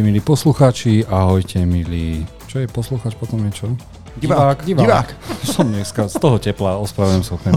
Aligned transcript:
Ahojte 0.00 0.16
milí 0.16 0.24
poslucháči, 0.24 1.04
ahojte 1.12 1.60
milí... 1.68 2.24
Čo 2.48 2.64
je 2.64 2.66
poslucháč 2.72 3.12
potom 3.20 3.36
je 3.44 3.52
čo? 3.52 3.68
Divák. 4.16 4.64
Divák. 4.64 4.80
Divák. 4.80 5.08
Som 5.52 5.76
dneska 5.76 6.08
z 6.08 6.16
toho 6.16 6.40
tepla, 6.40 6.80
ospravedlňujem 6.80 7.20
sa 7.28 7.36
opäť 7.36 7.52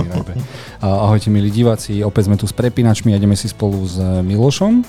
Ahojte 0.83 1.31
milí 1.31 1.47
diváci, 1.47 2.03
opäť 2.03 2.27
sme 2.27 2.35
tu 2.35 2.43
s 2.43 2.51
prepínačmi 2.51 3.15
a 3.15 3.19
ideme 3.23 3.39
si 3.39 3.47
spolu 3.47 3.87
s 3.87 3.95
Milošom. 3.95 4.83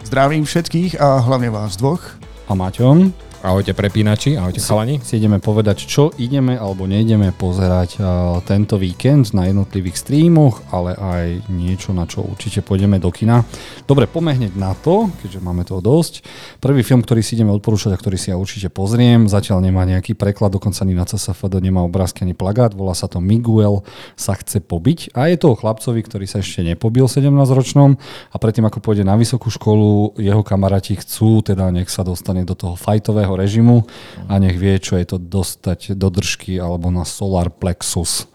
Zdravím 0.00 0.48
všetkých 0.48 0.96
a 0.96 1.20
hlavne 1.20 1.52
vás 1.52 1.76
dvoch. 1.76 2.00
A 2.48 2.56
Maťom. 2.56 3.12
Ahojte 3.44 3.76
prepínači, 3.76 4.40
ahojte 4.40 4.56
chalani. 4.56 5.04
Si 5.04 5.20
ideme 5.20 5.36
povedať, 5.36 5.84
čo 5.84 6.08
ideme 6.16 6.56
alebo 6.56 6.88
nejdeme 6.88 7.28
pozerať 7.28 8.00
uh, 8.00 8.40
tento 8.40 8.80
víkend 8.80 9.36
na 9.36 9.44
jednotlivých 9.52 10.00
streamoch, 10.00 10.64
ale 10.72 10.96
aj 10.96 11.52
niečo, 11.52 11.92
na 11.92 12.08
čo 12.08 12.24
určite 12.24 12.64
pôjdeme 12.64 12.96
do 12.96 13.12
kina. 13.12 13.44
Dobre, 13.84 14.08
poďme 14.08 14.40
hneď 14.40 14.56
na 14.56 14.72
to, 14.72 15.12
keďže 15.20 15.44
máme 15.44 15.60
toho 15.68 15.84
dosť. 15.84 16.24
Prvý 16.56 16.80
film, 16.80 17.04
ktorý 17.04 17.20
si 17.20 17.36
ideme 17.36 17.52
odporúčať 17.52 17.92
a 17.92 18.00
ktorý 18.00 18.16
si 18.16 18.32
ja 18.32 18.40
určite 18.40 18.72
pozriem, 18.72 19.28
zatiaľ 19.28 19.60
nemá 19.60 19.84
nejaký 19.84 20.16
preklad, 20.16 20.56
dokonca 20.56 20.80
ani 20.80 20.96
na 20.96 21.04
CSFD 21.04 21.60
nemá 21.60 21.84
obrázky 21.84 22.24
ani 22.24 22.32
plagát, 22.32 22.72
volá 22.72 22.96
sa 22.96 23.12
to 23.12 23.20
Miguel 23.20 23.84
sa 24.16 24.40
chce 24.40 24.64
pobiť 24.64 25.12
a 25.12 25.28
je 25.28 25.36
to 25.36 25.52
o 25.52 25.58
chlapcovi, 25.60 26.00
ktorý 26.00 26.24
sa 26.24 26.40
ešte 26.40 26.64
nepobil 26.64 27.04
17-ročnom 27.12 28.00
a 28.32 28.36
predtým 28.40 28.64
ako 28.64 28.80
pôjde 28.80 29.04
na 29.04 29.20
vysokú 29.20 29.52
školu, 29.52 30.16
jeho 30.16 30.40
kamaráti 30.40 30.96
chcú, 30.96 31.44
teda 31.44 31.68
nech 31.68 31.92
sa 31.92 32.00
dostane 32.00 32.48
do 32.48 32.56
toho 32.56 32.72
fajtového 32.72 33.33
režimu 33.34 33.86
a 34.26 34.38
nech 34.38 34.56
vie, 34.58 34.78
čo 34.78 34.98
je 34.98 35.06
to 35.06 35.18
dostať 35.18 35.94
do 35.98 36.08
držky 36.10 36.58
alebo 36.58 36.90
na 36.90 37.06
solar 37.06 37.50
plexus. 37.50 38.28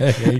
hey, 0.00 0.12
hey. 0.12 0.38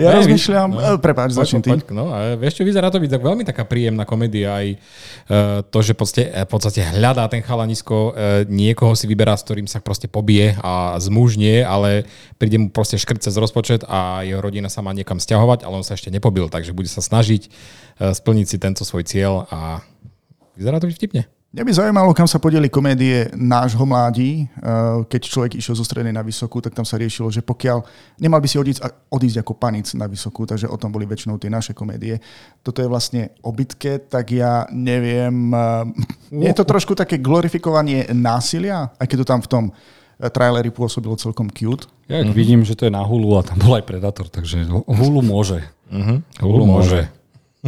Ja 0.00 0.08
hey, 0.08 0.24
rozmýšľam, 0.24 0.68
no, 0.72 0.80
eh, 0.80 0.96
prepáč, 0.96 1.36
začni 1.36 1.60
ty. 1.60 1.68
No, 1.92 2.08
a 2.08 2.32
vieš 2.32 2.56
čo, 2.56 2.62
vyzerá 2.64 2.88
to 2.88 2.96
byť 2.96 3.10
tak 3.12 3.22
veľmi 3.22 3.44
taká 3.44 3.68
príjemná 3.68 4.08
komédia 4.08 4.56
aj 4.56 4.66
uh, 4.72 5.60
to, 5.68 5.78
že 5.84 5.92
podstate, 5.92 6.32
v 6.32 6.48
podstate 6.48 6.80
hľadá 6.80 7.28
ten 7.28 7.44
chalanisko, 7.44 7.96
uh, 7.96 8.48
niekoho 8.48 8.96
si 8.96 9.04
vyberá, 9.04 9.36
s 9.36 9.44
ktorým 9.44 9.68
sa 9.68 9.84
proste 9.84 10.08
pobije 10.08 10.56
a 10.64 10.96
zmužnie, 10.96 11.60
ale 11.60 12.08
príde 12.40 12.56
mu 12.56 12.72
proste 12.72 12.96
škrt 12.96 13.28
cez 13.28 13.36
rozpočet 13.36 13.84
a 13.84 14.24
jeho 14.24 14.40
rodina 14.40 14.72
sa 14.72 14.80
má 14.80 14.96
niekam 14.96 15.20
stiahovať, 15.20 15.68
ale 15.68 15.76
on 15.76 15.84
sa 15.84 15.92
ešte 15.92 16.08
nepobil, 16.08 16.48
takže 16.48 16.72
bude 16.72 16.88
sa 16.88 17.04
snažiť 17.04 17.52
uh, 18.00 18.16
splniť 18.16 18.46
si 18.48 18.56
tento 18.56 18.82
svoj 18.88 19.04
cieľ 19.04 19.44
a 19.52 19.84
vyzerá 20.56 20.80
to 20.80 20.88
byť 20.88 20.96
vtipne. 20.96 21.28
Mňa 21.56 21.64
by 21.64 21.72
zaujímalo, 21.72 22.12
kam 22.12 22.28
sa 22.28 22.36
podeli 22.36 22.68
komédie 22.68 23.32
nášho 23.32 23.80
mládí. 23.88 24.44
Eh, 24.44 24.48
keď 25.08 25.20
človek 25.24 25.52
išiel 25.56 25.72
zo 25.72 25.88
strednej 25.88 26.12
na 26.12 26.20
vysokú, 26.20 26.60
tak 26.60 26.76
tam 26.76 26.84
sa 26.84 27.00
riešilo, 27.00 27.32
že 27.32 27.40
pokiaľ 27.40 27.80
nemal 28.20 28.44
by 28.44 28.48
si 28.52 28.60
odísť, 28.60 28.84
odísť 29.08 29.40
ako 29.40 29.56
panic 29.56 29.88
na 29.96 30.04
vysokú, 30.04 30.44
takže 30.44 30.68
o 30.68 30.76
tom 30.76 30.92
boli 30.92 31.08
väčšinou 31.08 31.40
tie 31.40 31.48
naše 31.48 31.72
komédie. 31.72 32.20
Toto 32.60 32.84
je 32.84 32.92
vlastne 32.92 33.32
o 33.40 33.56
bitke, 33.56 34.04
tak 34.04 34.36
ja 34.36 34.68
neviem. 34.68 35.32
Eh, 36.28 36.44
je 36.44 36.52
to 36.52 36.68
trošku 36.68 36.92
také 36.92 37.24
glorifikovanie 37.24 38.04
násilia, 38.12 38.92
aj 39.00 39.08
keď 39.08 39.24
to 39.24 39.26
tam 39.32 39.40
v 39.40 39.48
tom 39.48 39.64
eh, 39.72 40.28
traileri 40.28 40.68
pôsobilo 40.68 41.16
celkom 41.16 41.48
cute. 41.48 41.88
Ja 42.04 42.20
mm-hmm. 42.20 42.36
vidím, 42.36 42.68
že 42.68 42.76
to 42.76 42.84
je 42.84 42.92
na 42.92 43.00
Hulu 43.00 43.32
a 43.32 43.40
tam 43.40 43.56
bol 43.64 43.80
aj 43.80 43.88
Predator, 43.88 44.28
takže 44.28 44.68
Hulu 44.68 45.24
môže. 45.24 45.64
Mm-hmm. 45.88 46.18
Hulu, 46.36 46.52
Hulu 46.52 46.64
môže. 46.68 47.00
môže. 47.00 47.15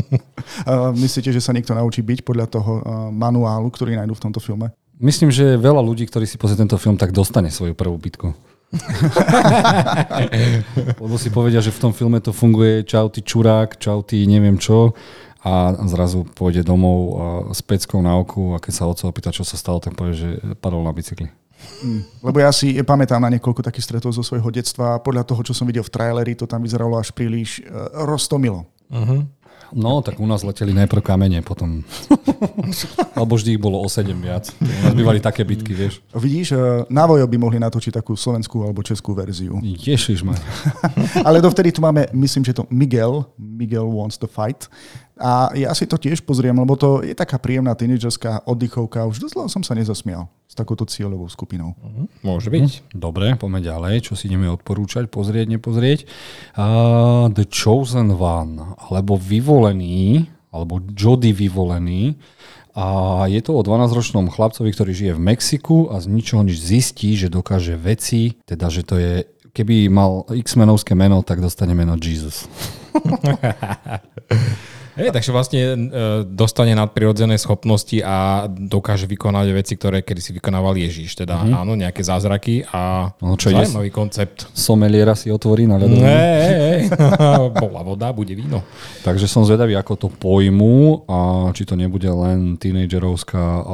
Myslíte, 1.02 1.30
že 1.34 1.42
sa 1.42 1.54
niekto 1.54 1.74
naučí 1.74 2.02
byť 2.02 2.20
podľa 2.22 2.46
toho 2.48 2.72
manuálu, 3.10 3.68
ktorý 3.70 3.98
nájdú 3.98 4.14
v 4.14 4.24
tomto 4.28 4.40
filme? 4.40 4.70
Myslím, 4.98 5.30
že 5.30 5.54
veľa 5.54 5.78
ľudí, 5.78 6.10
ktorí 6.10 6.26
si 6.26 6.34
pozrie 6.34 6.58
tento 6.58 6.74
film, 6.74 6.98
tak 6.98 7.14
dostane 7.14 7.54
svoju 7.54 7.78
prvú 7.78 7.94
bitku. 8.02 8.34
Lebo 11.02 11.16
si 11.16 11.30
povedia, 11.30 11.62
že 11.62 11.72
v 11.72 11.82
tom 11.88 11.92
filme 11.94 12.18
to 12.20 12.34
funguje 12.34 12.84
čau 12.84 13.08
ty 13.08 13.22
čurák, 13.22 13.78
čau 13.80 14.02
ty 14.02 14.26
neviem 14.26 14.58
čo 14.58 14.92
a 15.38 15.70
zrazu 15.86 16.26
pôjde 16.34 16.66
domov 16.66 16.98
s 17.54 17.62
peckou 17.62 18.02
na 18.02 18.18
oku 18.18 18.52
a 18.52 18.60
keď 18.60 18.72
sa 18.74 18.90
otco 18.90 19.06
opýta, 19.06 19.30
čo 19.30 19.46
sa 19.46 19.54
stalo, 19.54 19.78
tak 19.78 19.94
povie, 19.94 20.18
že 20.18 20.28
padol 20.58 20.82
na 20.82 20.90
bicykli. 20.90 21.30
Mm, 21.82 22.02
lebo 22.22 22.38
ja 22.38 22.50
si 22.54 22.74
pamätám 22.82 23.22
na 23.22 23.30
niekoľko 23.34 23.66
takých 23.66 23.86
stretov 23.86 24.14
zo 24.14 24.22
svojho 24.22 24.46
detstva. 24.50 25.02
Podľa 25.02 25.26
toho, 25.26 25.42
čo 25.42 25.54
som 25.54 25.66
videl 25.66 25.82
v 25.82 25.90
traileri, 25.90 26.38
to 26.38 26.46
tam 26.46 26.62
vyzeralo 26.62 26.98
až 26.98 27.10
príliš 27.10 27.62
uh, 27.66 28.06
roztomilo. 28.06 28.66
Uh-huh. 28.88 29.26
No, 29.72 30.00
tak 30.00 30.20
u 30.20 30.26
nás 30.26 30.40
leteli 30.42 30.72
najprv 30.72 31.02
kamene, 31.04 31.44
potom... 31.44 31.84
Alebo 33.18 33.36
vždy 33.36 33.58
ich 33.58 33.60
bolo 33.60 33.82
o 33.82 33.88
7 33.88 34.14
viac. 34.16 34.48
U 34.60 34.82
nás 34.88 34.94
bývali 34.94 35.20
také 35.20 35.44
bitky, 35.44 35.74
vieš. 35.74 36.00
Vidíš, 36.14 36.54
e, 36.54 36.58
na 36.88 37.04
Vojo 37.04 37.26
by 37.26 37.36
mohli 37.36 37.58
natočiť 37.60 38.00
takú 38.00 38.14
slovenskú 38.14 38.62
alebo 38.64 38.80
českú 38.80 39.12
verziu. 39.12 39.58
Ježiš 39.60 40.22
ma. 40.22 40.32
Ale 41.28 41.42
dovtedy 41.42 41.74
tu 41.74 41.82
máme, 41.82 42.06
myslím, 42.14 42.46
že 42.46 42.56
to 42.56 42.64
Miguel. 42.70 43.26
Miguel 43.36 43.90
wants 43.90 44.16
to 44.16 44.30
fight. 44.30 44.70
A 45.18 45.50
ja 45.58 45.74
si 45.74 45.90
to 45.90 45.98
tiež 45.98 46.22
pozriem, 46.22 46.54
lebo 46.54 46.78
to 46.78 47.02
je 47.02 47.10
taká 47.10 47.42
príjemná 47.42 47.74
tínedžerská 47.74 48.46
oddychovka. 48.46 49.06
Už 49.10 49.18
dosť 49.18 49.50
som 49.50 49.62
sa 49.66 49.74
nezasmial 49.74 50.30
s 50.46 50.54
takouto 50.54 50.86
cieľovou 50.86 51.26
skupinou. 51.26 51.74
Uh-huh. 51.74 52.06
Môže 52.22 52.54
byť. 52.54 52.70
Uh-huh. 52.70 52.94
Dobre, 52.94 53.34
poďme 53.34 53.60
ďalej. 53.60 54.06
Čo 54.06 54.14
si 54.14 54.30
ideme 54.30 54.46
odporúčať, 54.46 55.10
pozrieť, 55.10 55.58
nepozrieť. 55.58 56.06
Uh, 56.54 57.28
The 57.34 57.50
Chosen 57.50 58.14
One, 58.14 58.78
alebo 58.78 59.18
Vyvolený, 59.18 60.30
alebo 60.54 60.78
Jody 60.94 61.34
Vyvolený. 61.34 62.14
A 62.78 63.26
je 63.26 63.42
to 63.42 63.58
o 63.58 63.66
12-ročnom 63.66 64.30
chlapcovi, 64.30 64.70
ktorý 64.70 64.94
žije 64.94 65.12
v 65.18 65.24
Mexiku 65.34 65.90
a 65.90 65.98
z 65.98 66.06
ničoho 66.14 66.46
nič 66.46 66.62
zistí, 66.62 67.18
že 67.18 67.26
dokáže 67.26 67.74
veci, 67.74 68.38
teda 68.46 68.70
že 68.70 68.86
to 68.86 68.94
je 69.02 69.26
keby 69.50 69.90
mal 69.90 70.22
X-menovské 70.30 70.94
meno, 70.94 71.26
tak 71.26 71.42
dostane 71.42 71.74
meno 71.74 71.98
Jesus. 71.98 72.46
Hej, 74.98 75.14
takže 75.14 75.30
vlastne 75.30 75.60
e, 75.62 75.76
dostane 76.26 76.74
nadprirodzené 76.74 77.38
schopnosti 77.38 78.02
a 78.02 78.50
dokáže 78.50 79.06
vykonať 79.06 79.46
veci, 79.54 79.78
ktoré 79.78 80.02
kedy 80.02 80.18
si 80.18 80.34
vykonával 80.34 80.74
Ježiš. 80.74 81.14
Teda 81.14 81.38
mm-hmm. 81.38 81.54
áno, 81.54 81.78
nejaké 81.78 82.02
zázraky 82.02 82.66
a 82.66 83.14
no, 83.22 83.38
čo 83.38 83.54
zaujímavý 83.54 83.94
koncept. 83.94 84.50
Someliera 84.50 85.14
si 85.14 85.30
otvorí 85.30 85.70
na 85.70 85.78
ľadovú. 85.78 86.02
Hej, 86.02 86.90
bola 87.62 87.86
voda, 87.86 88.10
bude 88.10 88.34
víno. 88.34 88.66
Takže 89.06 89.30
som 89.30 89.46
zvedavý, 89.46 89.78
ako 89.78 89.94
to 89.94 90.08
pojmu 90.10 91.06
a 91.06 91.18
či 91.54 91.62
to 91.62 91.78
nebude 91.78 92.10
len 92.10 92.58
tínedžerovská 92.58 93.70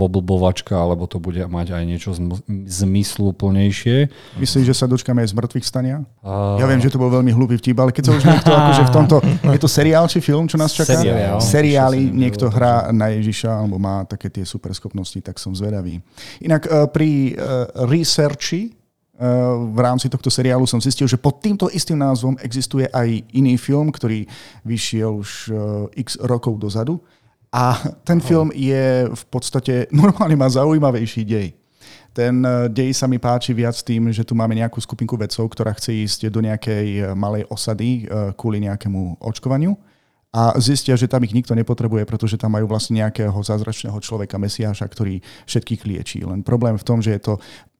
voblbovačka, 0.00 0.80
alebo 0.80 1.04
to 1.04 1.20
bude 1.20 1.44
mať 1.44 1.76
aj 1.76 1.84
niečo 1.84 2.16
zmysluplnejšie. 2.48 4.08
Myslíš, 4.40 4.64
že 4.64 4.74
sa 4.74 4.88
dočkáme 4.88 5.20
aj 5.20 5.28
z 5.28 5.34
mŕtvych 5.36 5.66
stania? 5.68 6.08
A... 6.24 6.56
Ja 6.56 6.64
viem, 6.64 6.80
že 6.80 6.88
to 6.88 6.96
bol 6.96 7.12
veľmi 7.12 7.36
hlúpy 7.36 7.60
vtip, 7.60 7.76
ale 7.76 7.92
keď 7.92 8.02
sa 8.08 8.12
už 8.16 8.24
niekto 8.24 8.48
akože 8.48 8.82
v 8.88 8.92
tomto... 8.96 9.16
Je 9.54 9.60
to 9.60 9.70
seriál 9.70 10.08
či 10.08 10.24
film, 10.24 10.48
čo 10.54 10.62
nás 10.62 10.70
čaká? 10.70 10.94
Seriál. 11.02 11.38
Seriály, 11.42 12.00
niekto 12.14 12.46
hrá 12.46 12.94
na 12.94 13.10
Ježiša 13.10 13.50
alebo 13.50 13.74
má 13.82 14.06
také 14.06 14.30
tie 14.30 14.46
superschopnosti, 14.46 15.18
tak 15.18 15.42
som 15.42 15.50
zvedavý. 15.50 15.98
Inak 16.38 16.70
uh, 16.70 16.86
pri 16.86 17.34
uh, 17.34 17.66
researchi 17.90 18.70
uh, 18.70 19.58
v 19.74 19.78
rámci 19.82 20.06
tohto 20.06 20.30
seriálu 20.30 20.62
som 20.70 20.78
zistil, 20.78 21.10
že 21.10 21.18
pod 21.18 21.42
týmto 21.42 21.66
istým 21.74 21.98
názvom 21.98 22.38
existuje 22.38 22.86
aj 22.86 23.26
iný 23.34 23.58
film, 23.58 23.90
ktorý 23.90 24.30
vyšiel 24.62 25.10
už 25.18 25.50
x 25.98 26.22
rokov 26.22 26.62
dozadu. 26.62 27.02
A 27.50 27.74
ten 28.06 28.22
film 28.22 28.54
je 28.54 29.10
v 29.10 29.24
podstate, 29.26 29.86
normálne 29.90 30.38
má 30.38 30.46
zaujímavejší 30.46 31.26
dej. 31.26 31.50
Ten 32.14 32.46
dej 32.70 32.94
sa 32.94 33.10
mi 33.10 33.18
páči 33.18 33.50
viac 33.50 33.74
tým, 33.82 34.14
že 34.14 34.22
tu 34.22 34.38
máme 34.38 34.54
nejakú 34.54 34.78
skupinku 34.78 35.18
vedcov, 35.18 35.50
ktorá 35.50 35.74
chce 35.74 35.90
ísť 36.06 36.30
do 36.30 36.38
nejakej 36.46 37.10
malej 37.18 37.42
osady 37.50 38.06
kvôli 38.38 38.62
nejakému 38.62 39.18
očkovaniu 39.18 39.74
a 40.34 40.58
zistia, 40.58 40.98
že 40.98 41.06
tam 41.06 41.22
ich 41.22 41.30
nikto 41.30 41.54
nepotrebuje, 41.54 42.02
pretože 42.10 42.34
tam 42.34 42.58
majú 42.58 42.66
vlastne 42.66 42.98
nejakého 42.98 43.38
zázračného 43.38 43.94
človeka, 44.02 44.34
mesiáša, 44.34 44.82
ktorý 44.90 45.22
všetkých 45.46 45.86
liečí. 45.86 46.18
Len 46.26 46.42
problém 46.42 46.74
v 46.74 46.82
tom, 46.82 46.98
že 46.98 47.14
je 47.14 47.22
to 47.22 47.34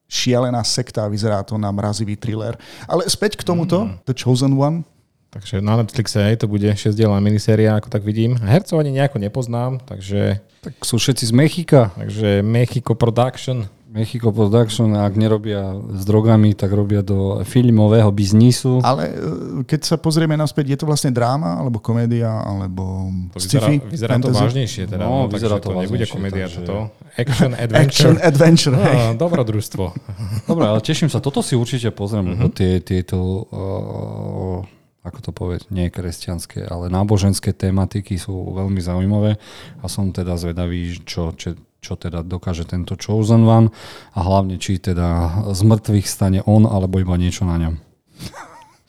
šialená 0.06 0.62
sekta, 0.62 1.10
vyzerá 1.10 1.42
to 1.42 1.58
na 1.58 1.74
mrazivý 1.74 2.14
thriller. 2.14 2.54
Ale 2.86 3.02
späť 3.10 3.34
k 3.34 3.42
tomuto, 3.42 3.90
mm. 3.90 4.06
The 4.06 4.14
Chosen 4.14 4.54
One, 4.54 4.86
Takže 5.34 5.58
na 5.58 5.74
Netflixe 5.82 6.22
aj 6.22 6.36
to 6.38 6.46
bude 6.46 6.70
6-dielná 6.78 7.18
miniséria, 7.18 7.74
ako 7.74 7.90
tak 7.90 8.06
vidím. 8.06 8.38
Hercov 8.38 8.78
ani 8.78 8.94
nejako 8.94 9.18
nepoznám, 9.18 9.82
takže... 9.82 10.38
Tak 10.62 10.86
sú 10.86 10.94
všetci 10.94 11.26
z 11.26 11.32
Mexika. 11.34 11.90
Takže 11.98 12.38
Mexico 12.46 12.94
Production. 12.94 13.66
Mexico 13.94 14.34
Production, 14.34 14.90
ak 14.98 15.14
nerobia 15.14 15.70
s 15.94 16.02
drogami, 16.02 16.58
tak 16.58 16.74
robia 16.74 16.98
do 17.06 17.46
filmového 17.46 18.10
biznisu. 18.10 18.82
Ale 18.82 19.06
e, 19.06 19.14
keď 19.62 19.80
sa 19.86 19.96
pozrieme 20.02 20.34
naspäť, 20.34 20.74
je 20.74 20.78
to 20.82 20.86
vlastne 20.90 21.14
dráma, 21.14 21.62
alebo 21.62 21.78
komédia, 21.78 22.42
alebo 22.42 23.06
to 23.30 23.38
sci-fi? 23.38 23.78
Vyzerá, 23.78 24.18
vyzerá 24.18 24.18
to 24.18 24.34
vážnejšie, 24.34 24.82
teda, 24.90 25.06
no, 25.06 25.30
no 25.30 25.30
vyzerá 25.30 25.62
to, 25.62 25.70
to 25.70 25.86
nebude 25.86 26.10
komédia, 26.10 26.50
takže... 26.50 26.66
toto. 26.66 26.90
Action 27.14 27.54
Adventure. 27.62 27.86
Action 27.86 28.14
Adventure, 28.18 28.74
no, 28.74 29.14
Dobrodružstvo. 29.14 29.84
Dobre, 30.50 30.64
ale 30.66 30.80
teším 30.82 31.06
sa, 31.06 31.22
toto 31.22 31.38
si 31.38 31.54
určite 31.54 31.94
pozriem, 31.94 32.34
lebo 32.34 32.50
tie, 32.50 32.82
tieto 32.82 33.46
uh, 33.46 35.06
ako 35.06 35.18
to 35.20 35.30
povedať, 35.30 35.62
nie 35.70 35.86
kresťanské, 35.92 36.66
ale 36.66 36.90
náboženské 36.90 37.54
tematiky 37.54 38.16
sú 38.16 38.58
veľmi 38.58 38.80
zaujímavé 38.82 39.36
a 39.78 39.86
som 39.86 40.08
teda 40.10 40.34
zvedavý, 40.34 40.98
čo, 41.04 41.30
čo, 41.36 41.54
čo 41.84 42.00
teda 42.00 42.24
dokáže 42.24 42.64
tento 42.64 42.96
Chosen 42.96 43.44
One 43.44 43.68
a 44.16 44.24
hlavne, 44.24 44.56
či 44.56 44.80
teda 44.80 45.44
z 45.52 45.60
mŕtvych 45.60 46.08
stane 46.08 46.40
on, 46.48 46.64
alebo 46.64 46.96
iba 46.96 47.20
niečo 47.20 47.44
na 47.44 47.60
ňom. 47.60 47.83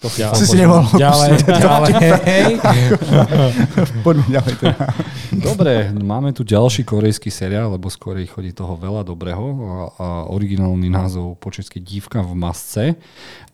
To 0.07 0.13
si 0.13 0.21
Ďalej. 0.21 0.37
Si 0.37 0.45
si 0.45 0.57
nemohol 0.61 0.85
Ďalej, 0.93 1.31
ďalej. 1.49 1.91
Poďme 4.05 4.25
ďalej 4.29 4.53
teda. 4.61 4.85
Dobre, 5.33 5.73
máme 5.97 6.29
tu 6.31 6.45
ďalší 6.45 6.85
korejský 6.85 7.33
seriál, 7.33 7.73
lebo 7.73 7.89
skôr 7.89 8.21
ich 8.21 8.29
chodí 8.29 8.53
toho 8.53 8.77
veľa 8.77 9.01
dobrého 9.01 9.43
a, 9.43 9.73
a 9.97 10.07
originálny 10.29 10.87
názov 10.87 11.41
po 11.41 11.49
česky 11.49 11.81
Dívka 11.81 12.21
v 12.21 12.33
masce. 12.37 12.85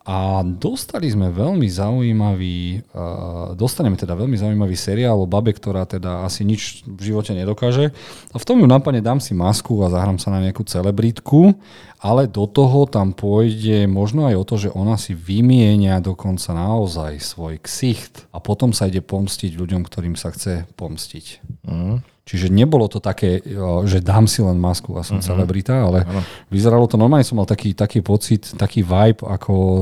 A 0.01 0.41
dostali 0.41 1.13
sme 1.13 1.29
veľmi 1.29 1.69
zaujímavý, 1.69 2.81
uh, 2.89 3.53
dostaneme 3.53 3.93
teda 3.93 4.17
veľmi 4.17 4.33
zaujímavý 4.33 4.73
seriál 4.73 5.21
o 5.21 5.29
babe, 5.29 5.53
ktorá 5.53 5.85
teda 5.85 6.25
asi 6.25 6.41
nič 6.41 6.81
v 6.89 7.13
živote 7.13 7.37
nedokáže. 7.37 7.93
A 8.33 8.37
v 8.41 8.47
tom 8.47 8.57
ju 8.57 8.65
napadne 8.65 8.97
dám 8.97 9.21
si 9.21 9.37
masku 9.37 9.77
a 9.85 9.93
zahrám 9.93 10.17
sa 10.17 10.33
na 10.33 10.41
nejakú 10.41 10.65
celebritku, 10.65 11.53
ale 12.01 12.25
do 12.25 12.49
toho 12.49 12.89
tam 12.89 13.13
pôjde 13.13 13.85
možno 13.85 14.25
aj 14.25 14.35
o 14.41 14.43
to, 14.43 14.55
že 14.57 14.69
ona 14.73 14.97
si 14.97 15.13
vymienia 15.13 16.01
dokonca 16.01 16.49
naozaj 16.49 17.21
svoj 17.21 17.61
ksicht 17.61 18.25
a 18.33 18.41
potom 18.41 18.73
sa 18.73 18.89
ide 18.89 19.05
pomstiť 19.05 19.53
ľuďom, 19.53 19.85
ktorým 19.85 20.17
sa 20.17 20.33
chce 20.33 20.65
pomstiť. 20.73 21.25
Mm. 21.69 22.01
Čiže 22.25 22.49
nebolo 22.49 22.89
to 22.89 22.97
také, 22.97 23.41
o, 23.53 23.85
že 23.85 24.01
dám 24.01 24.25
si 24.25 24.41
len 24.41 24.57
masku 24.57 24.93
a 24.97 25.05
som 25.05 25.19
uh-huh. 25.19 25.29
celebrita, 25.29 25.73
ale 25.83 26.05
Áno. 26.05 26.21
vyzeralo 26.53 26.85
to 26.85 26.95
normálne, 26.95 27.25
som 27.25 27.37
mal 27.37 27.49
taký, 27.49 27.73
taký 27.73 27.99
pocit, 28.05 28.55
taký 28.55 28.85
vibe 28.85 29.25
ako 29.25 29.53
o, 29.53 29.73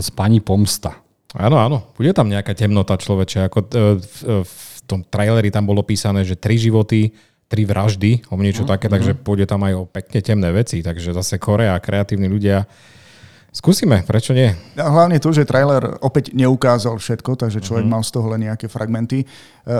z 0.00 0.08
pani 0.14 0.38
Pomsta. 0.40 0.98
Áno, 1.36 1.58
áno. 1.60 1.92
Bude 1.92 2.16
tam 2.16 2.32
nejaká 2.32 2.56
temnota 2.56 2.96
človeče. 2.96 3.50
Ako 3.50 3.58
e, 3.60 3.66
v, 3.98 4.18
v 4.46 4.54
tom 4.88 5.04
traileri 5.04 5.52
tam 5.52 5.68
bolo 5.68 5.84
písané, 5.84 6.24
že 6.24 6.38
tri 6.38 6.56
životy, 6.56 7.12
tri 7.46 7.62
vraždy, 7.62 8.26
o 8.30 8.34
niečo 8.42 8.66
Mhm, 8.66 8.70
také, 8.70 8.86
takže 8.90 9.14
pôjde 9.14 9.46
tam 9.46 9.62
aj 9.62 9.74
o 9.78 9.82
pekne 9.86 10.18
temné 10.22 10.50
veci. 10.50 10.82
Takže 10.82 11.14
zase 11.14 11.38
Korea, 11.38 11.78
kreatívni 11.78 12.26
ľudia. 12.26 12.66
Skúsime, 13.56 14.04
prečo 14.04 14.36
nie? 14.36 14.52
A 14.76 14.84
hlavne 14.92 15.16
to, 15.16 15.32
že 15.32 15.48
trailer 15.48 15.96
opäť 16.04 16.36
neukázal 16.36 17.00
všetko, 17.00 17.40
takže 17.40 17.64
človek 17.64 17.88
mm-hmm. 17.88 17.96
mal 17.96 18.04
z 18.04 18.12
toho 18.12 18.26
len 18.28 18.44
nejaké 18.44 18.68
fragmenty. 18.68 19.24
E, 19.24 19.26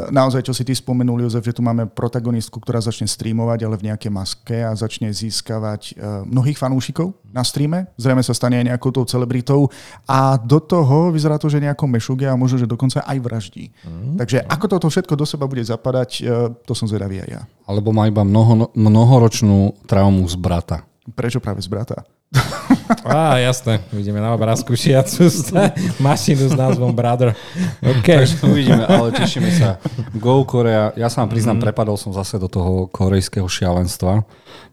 Naozaj, 0.09 0.49
čo 0.49 0.57
si 0.57 0.65
ty 0.65 0.73
spomenul, 0.73 1.21
Jozef, 1.21 1.45
že 1.45 1.53
tu 1.53 1.61
máme 1.61 1.85
protagonistku, 1.85 2.57
ktorá 2.57 2.81
začne 2.81 3.05
streamovať, 3.05 3.69
ale 3.69 3.77
v 3.77 3.93
nejakej 3.93 4.09
maske 4.09 4.65
a 4.65 4.73
začne 4.73 5.13
získavať 5.13 5.93
e, 5.93 6.25
mnohých 6.25 6.57
fanúšikov 6.57 7.21
na 7.29 7.45
streame. 7.45 7.93
Zrejme 8.01 8.25
sa 8.25 8.33
stane 8.33 8.65
aj 8.65 8.73
nejakou 8.73 8.97
tou 8.97 9.05
celebritou 9.05 9.69
a 10.09 10.41
do 10.41 10.57
toho 10.57 11.13
vyzerá 11.13 11.37
to, 11.37 11.53
že 11.53 11.61
nejako 11.61 11.85
mešugia 11.85 12.33
a 12.33 12.41
možno, 12.41 12.57
že 12.57 12.65
dokonca 12.65 13.05
aj 13.05 13.19
vraždí. 13.21 13.77
Mm-hmm. 13.85 14.17
Takže 14.25 14.41
ako 14.49 14.67
toto 14.73 14.89
všetko 14.89 15.21
do 15.21 15.29
seba 15.29 15.45
bude 15.45 15.61
zapadať, 15.61 16.25
e, 16.25 16.49
to 16.65 16.73
som 16.73 16.89
zvedavý 16.89 17.21
aj 17.21 17.29
ja. 17.29 17.43
Alebo 17.69 17.93
má 17.93 18.09
iba 18.09 18.25
mnoho, 18.25 18.73
mnohoročnú 18.73 19.85
traumu 19.85 20.25
z 20.25 20.41
brata. 20.41 20.81
Prečo 21.13 21.45
práve 21.45 21.61
z 21.61 21.69
brata? 21.69 22.09
Á, 23.07 23.39
jasné. 23.43 23.83
Vidíme 23.93 24.23
na 24.23 24.35
obrázku 24.35 24.77
šiacu 24.77 25.27
mašinu 26.07 26.49
s 26.49 26.55
názvom 26.55 26.95
Brother. 26.95 27.35
OK. 27.83 28.07
Takže 28.07 28.37
uvidíme, 28.47 28.87
ale 28.87 29.13
tešíme 29.13 29.51
sa. 29.51 29.83
Go 30.15 30.47
Korea. 30.47 30.95
Ja 30.95 31.11
sa 31.11 31.25
vám 31.25 31.31
priznám, 31.35 31.59
prepadol 31.59 31.99
som 31.99 32.15
zase 32.15 32.39
do 32.39 32.47
toho 32.47 32.87
korejského 32.91 33.47
šialenstva. 33.47 34.23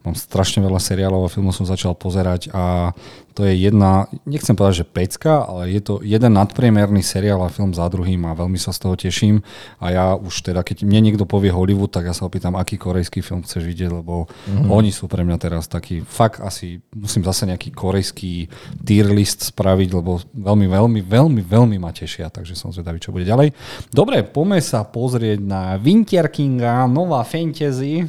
Mám 0.04 0.16
strašne 0.20 0.60
veľa 0.62 0.84
seriálov 0.84 1.26
a 1.26 1.32
filmov 1.32 1.56
som 1.56 1.64
začal 1.64 1.96
pozerať 1.96 2.52
a 2.52 2.92
to 3.34 3.50
je 3.50 3.54
jedna, 3.58 4.06
nechcem 4.30 4.54
povedať, 4.54 4.86
že 4.86 4.90
pecka, 4.90 5.42
ale 5.42 5.74
je 5.74 5.82
to 5.82 5.94
jeden 6.06 6.38
nadpriemerný 6.38 7.02
seriál 7.02 7.42
a 7.42 7.50
film 7.50 7.74
za 7.74 7.90
druhým 7.90 8.22
a 8.30 8.38
veľmi 8.38 8.62
sa 8.62 8.70
z 8.70 8.80
toho 8.80 8.96
teším. 8.96 9.42
A 9.82 9.90
ja 9.90 10.06
už 10.14 10.46
teda, 10.46 10.62
keď 10.62 10.86
mne 10.86 11.12
niekto 11.12 11.26
povie 11.26 11.50
Hollywood, 11.50 11.90
tak 11.90 12.06
ja 12.06 12.14
sa 12.14 12.30
opýtam, 12.30 12.54
aký 12.54 12.78
korejský 12.78 13.26
film 13.26 13.42
chceš 13.42 13.66
vidieť, 13.66 13.90
lebo 13.90 14.30
mm-hmm. 14.30 14.70
oni 14.70 14.94
sú 14.94 15.10
pre 15.10 15.26
mňa 15.26 15.38
teraz 15.42 15.66
taký, 15.66 16.06
fakt 16.06 16.40
asi 16.46 16.80
musím 16.94 17.26
zase 17.26 17.50
nejaký 17.50 17.74
korejský 17.74 18.48
tier 18.86 19.10
list 19.10 19.50
spraviť, 19.50 19.90
lebo 19.98 20.22
veľmi, 20.38 20.70
veľmi, 20.70 21.00
veľmi, 21.02 21.42
veľmi 21.42 21.78
ma 21.82 21.90
tešia, 21.90 22.30
takže 22.30 22.54
som 22.54 22.70
zvedavý, 22.70 23.02
čo 23.02 23.10
bude 23.10 23.26
ďalej. 23.26 23.52
Dobre, 23.90 24.22
poďme 24.22 24.62
sa 24.62 24.86
pozrieť 24.86 25.42
na 25.42 25.76
Winter 25.82 26.30
Kinga, 26.30 26.86
nová 26.86 27.26
fantasy, 27.26 28.06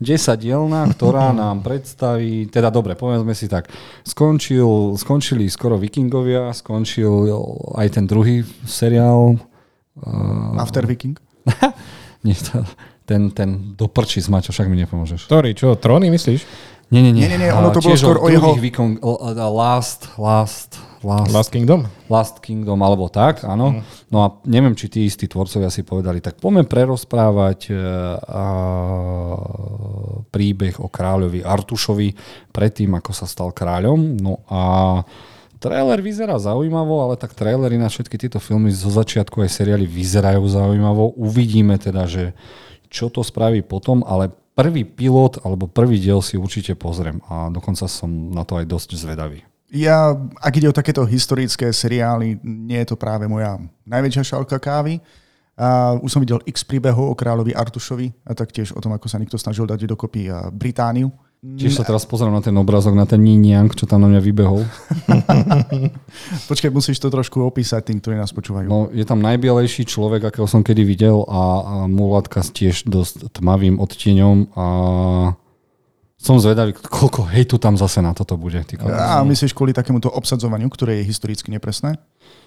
10 0.00 0.36
dielna, 0.36 0.88
ktorá 0.92 1.32
nám 1.46 1.64
predstaví, 1.64 2.48
teda 2.52 2.68
dobre, 2.68 2.92
povedzme 2.96 3.32
si 3.32 3.48
tak, 3.48 3.72
skončil, 4.04 4.94
skončili 5.00 5.48
skoro 5.48 5.80
Vikingovia, 5.80 6.52
skončil 6.52 7.30
aj 7.76 7.96
ten 7.96 8.04
druhý 8.04 8.44
seriál. 8.68 9.40
Uh, 9.96 10.52
After 10.60 10.84
Viking? 10.84 11.16
nie, 12.26 12.36
to, 12.36 12.60
ten, 13.08 13.32
ten 13.32 13.78
doprčí 13.78 14.20
s 14.20 14.28
Maťo, 14.28 14.52
však 14.52 14.68
mi 14.68 14.76
nepomôžeš. 14.84 15.24
Ktorý, 15.30 15.56
čo, 15.56 15.78
tróny 15.78 16.12
myslíš? 16.12 16.44
Nie, 16.90 17.02
nie, 17.02 17.10
nie. 17.10 17.26
Nie, 17.26 17.34
nie, 17.34 17.40
nie, 17.46 17.50
ono 17.50 17.74
to 17.74 17.82
A 17.82 17.84
bolo 17.90 17.96
skôr 17.98 18.18
o 18.22 18.28
jeho- 18.30 18.54
Vikong, 18.54 19.02
last, 19.50 20.06
last, 20.20 20.78
last, 21.06 21.30
Last 21.30 21.50
Kingdom? 21.54 21.86
Last 22.10 22.42
Kingdom, 22.42 22.82
alebo 22.82 23.06
tak, 23.06 23.46
áno. 23.46 23.86
No 24.10 24.18
a 24.26 24.26
neviem, 24.42 24.74
či 24.74 24.90
tí 24.90 25.06
istí 25.06 25.30
tvorcovia 25.30 25.70
si 25.70 25.86
povedali, 25.86 26.18
tak 26.18 26.42
poďme 26.42 26.66
prerozprávať 26.66 27.70
a, 28.26 28.44
príbeh 30.34 30.82
o 30.82 30.90
kráľovi 30.90 31.46
Artušovi 31.46 32.08
predtým, 32.50 32.90
ako 32.98 33.10
sa 33.14 33.30
stal 33.30 33.54
kráľom. 33.54 34.18
No 34.18 34.42
a 34.50 34.60
trailer 35.62 36.02
vyzerá 36.02 36.36
zaujímavo, 36.36 37.06
ale 37.06 37.14
tak 37.14 37.32
trailery 37.32 37.78
na 37.78 37.86
všetky 37.86 38.18
tieto 38.18 38.42
filmy 38.42 38.74
zo 38.74 38.90
začiatku 38.90 39.40
aj 39.46 39.50
seriály 39.62 39.86
vyzerajú 39.86 40.42
zaujímavo. 40.44 41.14
Uvidíme 41.16 41.78
teda, 41.78 42.04
že 42.10 42.36
čo 42.90 43.08
to 43.08 43.22
spraví 43.22 43.62
potom, 43.62 44.02
ale 44.04 44.30
prvý 44.56 44.88
pilot 44.88 45.44
alebo 45.44 45.68
prvý 45.68 46.00
diel 46.00 46.24
si 46.24 46.40
určite 46.40 46.72
pozriem 46.72 47.20
a 47.28 47.52
dokonca 47.52 47.84
som 47.90 48.32
na 48.32 48.42
to 48.42 48.56
aj 48.56 48.66
dosť 48.68 48.90
zvedavý. 48.96 49.44
Ja, 49.74 50.14
ak 50.38 50.52
ide 50.56 50.70
o 50.70 50.76
takéto 50.76 51.02
historické 51.02 51.74
seriály, 51.74 52.38
nie 52.46 52.78
je 52.86 52.94
to 52.94 52.96
práve 52.96 53.26
moja 53.26 53.58
najväčšia 53.82 54.36
šálka 54.36 54.62
kávy. 54.62 55.02
A 55.56 55.96
už 55.96 56.12
som 56.12 56.20
videl 56.20 56.38
x 56.44 56.68
príbehov 56.68 57.10
o 57.10 57.14
kráľovi 57.16 57.56
Artušovi 57.56 58.28
a 58.28 58.36
taktiež 58.36 58.76
o 58.76 58.80
tom, 58.84 58.92
ako 58.92 59.08
sa 59.08 59.16
niekto 59.16 59.40
snažil 59.40 59.64
dať 59.64 59.88
dokopy 59.88 60.28
Britániu. 60.52 61.08
Tiež 61.40 61.78
sa 61.78 61.86
teraz 61.86 62.02
pozriem 62.08 62.34
na 62.34 62.42
ten 62.42 62.52
obrázok, 62.58 62.96
na 62.96 63.06
ten 63.06 63.22
Niniang, 63.22 63.70
čo 63.70 63.86
tam 63.86 64.02
na 64.02 64.08
mňa 64.10 64.20
vybehol. 64.20 64.66
Počkaj, 66.50 66.70
musíš 66.74 66.98
to 66.98 67.12
trošku 67.12 67.38
opísať 67.44 67.92
tým, 67.92 68.02
ktorí 68.02 68.18
nás 68.18 68.34
počúvajú. 68.34 68.66
No, 68.66 68.90
je 68.90 69.04
tam 69.06 69.22
najbielejší 69.22 69.86
človek, 69.86 70.26
akého 70.26 70.48
som 70.50 70.66
kedy 70.66 70.82
videl 70.82 71.22
a, 71.28 71.42
a 71.62 71.74
mulatka 71.86 72.42
s 72.42 72.50
tiež 72.50 72.88
dosť 72.88 73.30
tmavým 73.36 73.78
odtieňom 73.78 74.36
a 74.58 74.66
som 76.26 76.42
zvedavý, 76.42 76.74
koľko 76.74 77.22
hejtu 77.30 77.54
tam 77.56 77.78
zase 77.78 78.02
na 78.02 78.10
toto 78.10 78.34
bude. 78.34 78.58
Ty. 78.66 78.82
A 78.90 79.22
myslíš 79.22 79.54
kvôli 79.54 79.70
takémuto 79.70 80.10
obsadzovaniu, 80.10 80.66
ktoré 80.66 80.98
je 80.98 81.06
historicky 81.06 81.54
nepresné? 81.54 81.94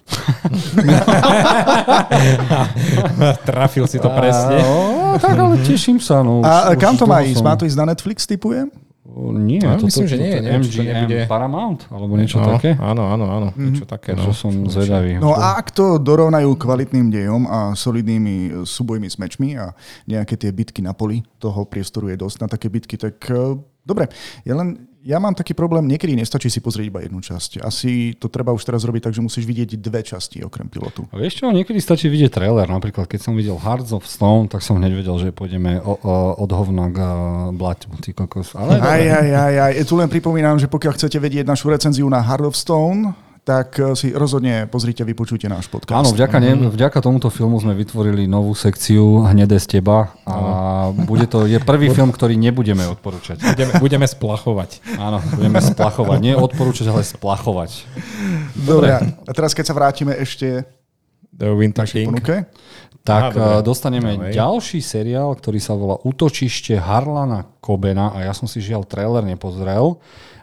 Trafil 3.48 3.86
si 3.88 4.00
to 4.02 4.10
presne. 4.12 4.60
No, 4.60 5.16
tak 5.22 5.38
ale 5.38 5.56
teším 5.64 6.02
sa. 6.02 6.20
No, 6.26 6.42
A 6.44 6.74
už- 6.76 6.82
kam 6.82 6.98
to 6.98 7.08
má 7.08 7.22
ísť? 7.24 7.40
som- 7.40 7.48
Má 7.48 7.56
to 7.56 7.66
ísť 7.66 7.78
na 7.80 7.86
Netflix, 7.96 8.28
typujem? 8.28 8.68
O, 9.10 9.34
Nie, 9.34 9.58
No, 9.66 9.74
toto, 9.74 9.90
myslím, 9.90 10.06
že 10.06 10.18
nie, 10.22 10.38
neviem, 10.38 10.62
to 10.62 10.70
MGM 10.70 10.86
nebude- 10.94 11.26
Paramount, 11.26 11.82
alebo 11.90 12.14
niečo 12.14 12.38
no, 12.38 12.54
také. 12.54 12.78
Áno, 12.78 13.10
áno, 13.10 13.26
áno. 13.26 13.48
Niečo 13.58 13.90
také. 13.90 14.14
No. 14.14 14.30
Takže 14.30 14.38
som 14.38 14.54
zvedavý. 14.70 15.18
No 15.18 15.34
a 15.34 15.58
ak 15.58 15.74
to 15.74 15.98
dorovnajú 15.98 16.54
kvalitným 16.54 17.10
dejom 17.10 17.50
a 17.50 17.74
solidnými 17.74 18.62
súbojmi 18.70 19.10
s 19.10 19.18
mečmi 19.18 19.58
a 19.58 19.74
nejaké 20.06 20.38
tie 20.38 20.54
bitky 20.54 20.86
na 20.86 20.94
poli, 20.94 21.26
toho 21.42 21.66
priestoru 21.66 22.14
je 22.14 22.22
dosť 22.22 22.38
na 22.46 22.48
také 22.54 22.70
bitky, 22.70 23.02
tak 23.02 23.18
eh, 23.34 23.58
dobre. 23.84 24.12
Ja 24.44 24.56
len 24.60 24.90
ja 25.00 25.16
mám 25.16 25.32
taký 25.32 25.56
problém, 25.56 25.88
niekedy 25.88 26.12
nestačí 26.12 26.52
si 26.52 26.60
pozrieť 26.60 26.92
iba 26.92 27.00
jednu 27.00 27.24
časť. 27.24 27.64
Asi 27.64 28.20
to 28.20 28.28
treba 28.28 28.52
už 28.52 28.68
teraz 28.68 28.84
robiť 28.84 29.08
tak, 29.08 29.16
že 29.16 29.24
musíš 29.24 29.48
vidieť 29.48 29.80
dve 29.80 30.04
časti 30.04 30.44
okrem 30.44 30.68
pilotu. 30.68 31.08
A 31.10 31.16
vieš 31.16 31.40
čo, 31.40 31.56
niekedy 31.56 31.80
stačí 31.80 32.12
vidieť 32.12 32.36
trailer. 32.36 32.68
Napríklad, 32.68 33.08
keď 33.08 33.20
som 33.24 33.34
videl 33.34 33.56
Hearts 33.56 33.96
of 33.96 34.04
Stone, 34.04 34.52
tak 34.52 34.60
som 34.60 34.76
hneď 34.76 35.00
vedel, 35.00 35.16
že 35.16 35.32
pôjdeme 35.32 35.80
o, 35.80 35.96
o, 35.96 36.14
od 36.44 36.52
hovna 36.52 36.92
k 36.92 37.00
uh, 37.00 37.10
blaťu. 37.56 37.96
Ty 38.04 38.12
kokos. 38.12 38.52
Ale 38.60 38.76
Aj, 38.76 39.00
aj, 39.00 39.30
aj, 39.32 39.56
aj. 39.72 39.74
Tu 39.88 39.94
len 39.96 40.12
pripomínam, 40.12 40.60
že 40.60 40.68
pokiaľ 40.68 41.00
chcete 41.00 41.16
vedieť 41.16 41.48
našu 41.48 41.72
recenziu 41.72 42.04
na 42.12 42.20
Heart 42.20 42.52
of 42.52 42.60
Stone, 42.60 43.16
tak 43.50 43.82
eh, 43.82 43.98
si 43.98 44.14
rozhodne 44.14 44.70
pozrite, 44.70 45.02
vypočujte 45.02 45.50
náš 45.50 45.66
podcast. 45.66 46.06
Áno, 46.06 46.14
vďaka, 46.14 46.38
ne, 46.38 46.70
vďaka 46.70 47.02
tomuto 47.02 47.34
filmu 47.34 47.58
sme 47.58 47.74
vytvorili 47.74 48.30
novú 48.30 48.54
sekciu 48.54 49.26
Hnedé 49.26 49.58
z 49.58 49.82
teba 49.82 50.14
a 50.30 50.36
bude 50.94 51.26
to, 51.26 51.50
je 51.50 51.58
prvý 51.58 51.90
film, 51.90 52.14
ktorý 52.14 52.38
nebudeme 52.38 52.86
odporúčať. 52.86 53.42
Budeme, 53.42 53.72
budeme 53.82 54.06
splachovať. 54.06 54.86
Áno, 55.02 55.18
budeme 55.34 55.58
splachovať. 55.58 56.18
Nie 56.22 56.38
odporúčať, 56.38 56.94
ale 56.94 57.02
splachovať. 57.02 57.90
Dobre. 58.54 59.18
A 59.26 59.32
teraz 59.34 59.58
keď 59.58 59.66
sa 59.66 59.74
vrátime 59.74 60.14
ešte 60.14 60.70
The 61.34 61.50
Winter 61.56 61.90
k 61.90 62.06
King. 62.06 62.14
ponuke. 62.14 62.46
Tak 63.02 63.34
dobre. 63.34 63.42
Á, 63.42 63.66
dostaneme 63.66 64.12
Ďalej. 64.20 64.34
ďalší 64.36 64.80
seriál, 64.84 65.32
ktorý 65.34 65.58
sa 65.58 65.74
volá 65.74 65.98
Útočište 66.04 66.78
Harlana 66.78 67.48
Kobena 67.64 68.14
a 68.14 68.28
ja 68.28 68.34
som 68.36 68.46
si 68.46 68.60
žiaľ 68.62 68.86
trailer 68.86 69.24
nepozrel. 69.26 69.98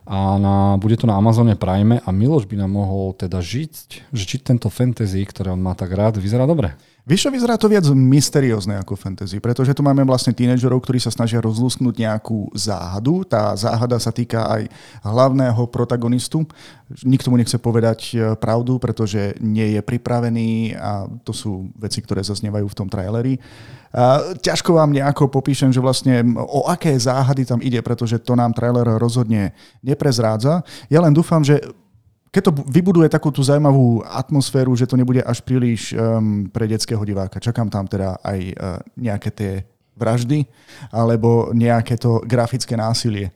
A 0.06 0.38
na, 0.38 0.78
bude 0.78 0.94
to 0.94 1.10
na 1.10 1.18
Amazone 1.18 1.58
Prime 1.58 1.98
a 1.98 2.08
Miloš 2.14 2.46
by 2.46 2.62
nám 2.62 2.70
mohol 2.78 3.10
teda 3.18 3.42
žiť, 3.42 4.06
že 4.14 4.24
či 4.24 4.38
tento 4.38 4.70
fantasy, 4.70 5.26
ktoré 5.26 5.50
on 5.50 5.58
má 5.58 5.74
tak 5.74 5.90
rád, 5.90 6.22
vyzerá 6.22 6.46
dobre. 6.46 6.78
Vieš 7.06 7.22
čo, 7.22 7.30
vyzerá 7.30 7.54
to 7.54 7.70
viac 7.70 7.86
mysteriózne 7.94 8.82
ako 8.82 8.98
fantasy, 8.98 9.38
pretože 9.38 9.70
tu 9.70 9.78
máme 9.78 10.02
vlastne 10.02 10.34
tínedžerov, 10.34 10.82
ktorí 10.82 10.98
sa 10.98 11.14
snažia 11.14 11.38
rozlúsknuť 11.38 11.94
nejakú 12.02 12.50
záhadu. 12.50 13.22
Tá 13.22 13.54
záhada 13.54 13.94
sa 14.02 14.10
týka 14.10 14.42
aj 14.42 14.66
hlavného 15.06 15.70
protagonistu. 15.70 16.42
Nikto 17.06 17.30
mu 17.30 17.38
nechce 17.38 17.62
povedať 17.62 18.10
e, 18.10 18.34
pravdu, 18.34 18.82
pretože 18.82 19.38
nie 19.38 19.78
je 19.78 19.86
pripravený 19.86 20.74
a 20.74 21.06
to 21.22 21.30
sú 21.30 21.70
veci, 21.78 22.02
ktoré 22.02 22.26
zaznievajú 22.26 22.66
v 22.66 22.78
tom 22.82 22.90
traileri. 22.90 23.38
A 23.94 24.34
ťažko 24.42 24.74
vám 24.74 24.90
nejako 24.90 25.30
popíšem, 25.30 25.70
že 25.70 25.78
vlastne 25.78 26.26
o 26.34 26.66
aké 26.66 26.90
záhady 26.98 27.46
tam 27.46 27.62
ide, 27.62 27.86
pretože 27.86 28.18
to 28.18 28.34
nám 28.34 28.50
trailer 28.50 28.98
rozhodne 28.98 29.54
neprezrádza. 29.78 30.66
Ja 30.90 30.98
len 31.06 31.14
dúfam, 31.14 31.46
že 31.46 31.62
keď 32.36 32.52
to 32.52 32.56
vybuduje 32.68 33.08
takú 33.08 33.32
tú 33.32 33.40
zaujímavú 33.40 34.04
atmosféru, 34.04 34.76
že 34.76 34.84
to 34.84 35.00
nebude 35.00 35.24
až 35.24 35.40
príliš 35.40 35.96
um, 35.96 36.44
pre 36.52 36.68
detského 36.68 37.00
diváka. 37.00 37.40
Čakám 37.40 37.72
tam 37.72 37.88
teda 37.88 38.20
aj 38.20 38.40
uh, 38.52 38.76
nejaké 38.92 39.32
tie 39.32 39.52
vraždy 39.96 40.44
alebo 40.92 41.56
nejaké 41.56 41.96
to 41.96 42.20
grafické 42.28 42.76
násilie. 42.76 43.32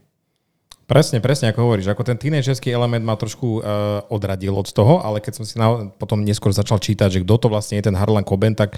Presne, 0.90 1.23
presne 1.23 1.54
ako 1.54 1.70
hovoríš. 1.70 1.87
Ako 1.94 2.02
ten 2.02 2.18
tínejžerský 2.18 2.75
element 2.75 3.06
ma 3.06 3.14
trošku 3.14 3.62
uh, 3.62 4.02
odradil 4.11 4.50
od 4.50 4.66
toho, 4.66 4.99
ale 4.99 5.23
keď 5.23 5.38
som 5.38 5.44
si 5.47 5.54
na, 5.54 5.87
potom 5.94 6.18
neskôr 6.18 6.50
začal 6.50 6.82
čítať, 6.82 7.06
že 7.14 7.23
kto 7.23 7.35
to 7.38 7.47
vlastne 7.47 7.78
je 7.78 7.87
ten 7.87 7.94
Harlan 7.94 8.26
Coben, 8.26 8.59
tak 8.59 8.75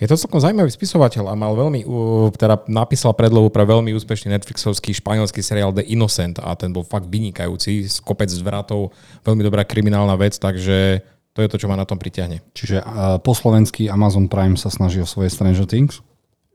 je 0.00 0.08
to 0.08 0.16
celkom 0.16 0.40
zaujímavý 0.40 0.72
spisovateľ 0.72 1.28
a 1.28 1.36
mal 1.36 1.52
veľmi, 1.52 1.84
uh, 1.84 2.32
teda 2.32 2.64
napísal 2.64 3.12
predlohu 3.12 3.52
pre 3.52 3.68
veľmi 3.68 3.92
úspešný 3.92 4.32
Netflixovský 4.40 4.96
španielský 5.04 5.44
seriál 5.44 5.76
The 5.76 5.84
Innocent 5.84 6.40
a 6.40 6.56
ten 6.56 6.72
bol 6.72 6.80
fakt 6.80 7.12
vynikajúci, 7.12 7.92
z 7.92 7.96
kopec 8.00 8.32
zvratov, 8.32 8.96
veľmi 9.28 9.44
dobrá 9.44 9.68
kriminálna 9.68 10.16
vec, 10.16 10.40
takže 10.40 11.04
to 11.36 11.44
je 11.44 11.48
to, 11.52 11.60
čo 11.60 11.68
ma 11.68 11.76
na 11.76 11.84
tom 11.84 12.00
pritiahne. 12.00 12.40
Čiže 12.56 12.80
uh, 12.80 13.20
po 13.20 13.36
slovenský 13.36 13.92
Amazon 13.92 14.32
Prime 14.32 14.56
sa 14.56 14.72
snaží 14.72 14.96
o 14.96 15.04
svoje 15.04 15.28
Stranger 15.28 15.68
Things? 15.68 16.00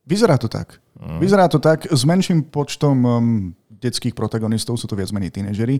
Vyzerá 0.06 0.42
to 0.42 0.50
tak. 0.50 0.82
Mm. 0.98 1.20
Vyzerá 1.22 1.46
to 1.50 1.58
tak 1.62 1.90
s 1.90 2.02
menším 2.06 2.50
počtom 2.50 2.98
um, 3.06 3.22
detských 3.86 4.18
protagonistov, 4.18 4.82
sú 4.82 4.90
to 4.90 4.98
viac 4.98 5.14
menej 5.14 5.30
tínežery. 5.30 5.78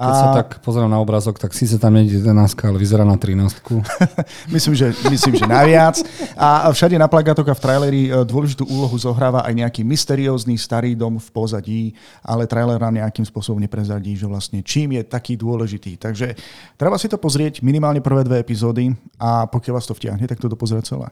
A... 0.00 0.04
Keď 0.04 0.16
sa 0.16 0.28
tak 0.32 0.48
pozerám 0.64 0.88
na 0.88 1.00
obrázok, 1.00 1.36
tak 1.36 1.52
síce 1.52 1.76
tam 1.76 1.96
nie 1.96 2.08
je 2.08 2.20
11, 2.24 2.32
ale 2.64 2.76
vyzerá 2.80 3.04
na 3.04 3.16
13. 3.16 3.60
myslím, 4.56 4.74
že, 4.76 4.92
myslím, 5.08 5.34
že 5.36 5.44
naviac. 5.44 6.00
A 6.40 6.72
všade 6.72 6.96
na 6.96 7.04
plagátoch 7.08 7.44
a 7.48 7.56
v 7.56 7.60
traileri 7.60 8.02
e, 8.08 8.24
dôležitú 8.24 8.64
úlohu 8.64 8.96
zohráva 8.96 9.44
aj 9.44 9.52
nejaký 9.56 9.82
mysteriózny 9.84 10.56
starý 10.56 10.96
dom 10.96 11.20
v 11.20 11.28
pozadí, 11.32 11.82
ale 12.24 12.48
trailer 12.48 12.80
nám 12.80 12.96
nejakým 12.96 13.24
spôsobom 13.28 13.60
neprezradí, 13.60 14.16
že 14.16 14.24
vlastne 14.24 14.64
čím 14.64 14.96
je 14.96 15.02
taký 15.04 15.36
dôležitý. 15.36 16.00
Takže 16.00 16.32
treba 16.80 16.96
si 16.96 17.08
to 17.08 17.20
pozrieť 17.20 17.60
minimálne 17.60 18.00
prvé 18.00 18.24
dve 18.24 18.40
epizódy 18.40 18.92
a 19.20 19.44
pokiaľ 19.48 19.74
vás 19.76 19.88
to 19.88 19.96
vtiahne, 19.96 20.24
tak 20.24 20.40
to 20.40 20.48
dopozrieť 20.48 20.96
celé. 20.96 21.08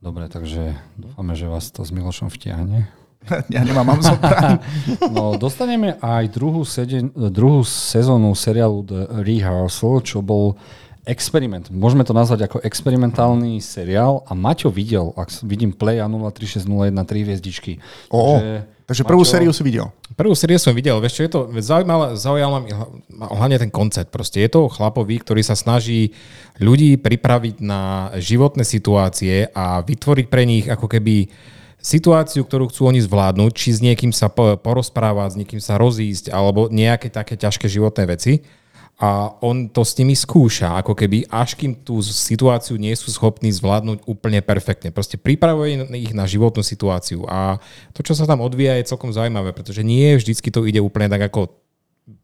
Dobre, 0.00 0.32
takže 0.32 0.80
dúfame, 0.96 1.36
že 1.36 1.44
vás 1.44 1.68
to 1.68 1.84
s 1.84 1.92
Milošom 1.92 2.32
vtiahne. 2.32 2.88
ja 3.54 3.60
nemám 3.62 3.96
Amazon 3.96 4.16
Prime. 4.16 4.60
no, 5.16 5.36
dostaneme 5.36 6.00
aj 6.00 6.24
druhú, 6.32 6.64
seden, 6.64 7.12
druhú 7.12 7.60
sezónu 7.66 8.32
seriálu 8.32 8.84
The 8.86 9.00
Rehearsal, 9.20 10.00
čo 10.00 10.24
bol 10.24 10.56
experiment. 11.08 11.72
Môžeme 11.72 12.04
to 12.04 12.12
nazvať 12.12 12.48
ako 12.48 12.58
experimentálny 12.60 13.60
seriál 13.60 14.24
a 14.28 14.32
Maťo 14.36 14.68
videl, 14.68 15.12
ak 15.16 15.32
vidím 15.44 15.72
Play 15.72 16.00
03601 16.00 16.92
3 16.92 17.26
hviezdičky. 17.26 17.72
Oh. 18.12 18.36
Takže 18.36 18.80
Takže 18.90 19.06
prvú 19.06 19.22
Mačo, 19.22 19.38
sériu 19.38 19.54
si 19.54 19.62
videl? 19.62 19.86
Prvú 20.18 20.34
sériu 20.34 20.58
som 20.58 20.74
videl. 20.74 20.98
Vieš 20.98 21.14
čo, 21.14 21.22
je 21.22 21.30
to 21.30 21.40
zaujímavé, 21.62 22.18
zaujal 22.18 22.50
ma 22.50 22.58
hlavne 23.38 23.62
ten 23.62 23.70
koncept. 23.70 24.10
Proste 24.10 24.42
je 24.42 24.50
to 24.50 24.66
chlapový, 24.66 25.22
ktorý 25.22 25.46
sa 25.46 25.54
snaží 25.54 26.10
ľudí 26.58 26.98
pripraviť 26.98 27.62
na 27.62 28.10
životné 28.18 28.66
situácie 28.66 29.46
a 29.54 29.86
vytvoriť 29.86 30.26
pre 30.26 30.42
nich 30.42 30.66
ako 30.66 30.90
keby 30.90 31.30
situáciu, 31.80 32.44
ktorú 32.44 32.68
chcú 32.68 32.92
oni 32.92 33.00
zvládnuť, 33.00 33.52
či 33.56 33.68
s 33.74 33.80
niekým 33.80 34.12
sa 34.12 34.28
porozprávať, 34.32 35.34
s 35.34 35.38
niekým 35.40 35.60
sa 35.60 35.80
rozísť, 35.80 36.32
alebo 36.32 36.68
nejaké 36.68 37.08
také 37.08 37.34
ťažké 37.40 37.66
životné 37.66 38.04
veci 38.06 38.44
a 39.00 39.32
on 39.40 39.72
to 39.72 39.80
s 39.80 39.96
nimi 39.96 40.12
skúša, 40.12 40.76
ako 40.76 40.92
keby, 40.92 41.24
až 41.32 41.56
kým 41.56 41.72
tú 41.72 42.04
situáciu 42.04 42.76
nie 42.76 42.92
sú 42.92 43.08
schopní 43.08 43.48
zvládnuť 43.48 44.04
úplne 44.04 44.44
perfektne. 44.44 44.92
Proste 44.92 45.16
pripravuje 45.16 45.88
ich 45.96 46.12
na 46.12 46.28
životnú 46.28 46.60
situáciu 46.60 47.24
a 47.24 47.56
to, 47.96 48.04
čo 48.04 48.12
sa 48.12 48.28
tam 48.28 48.44
odvíja, 48.44 48.76
je 48.76 48.92
celkom 48.92 49.08
zaujímavé, 49.08 49.56
pretože 49.56 49.80
nie 49.80 50.20
vždycky 50.20 50.52
to 50.52 50.68
ide 50.68 50.84
úplne 50.84 51.08
tak, 51.08 51.32
ako 51.32 51.48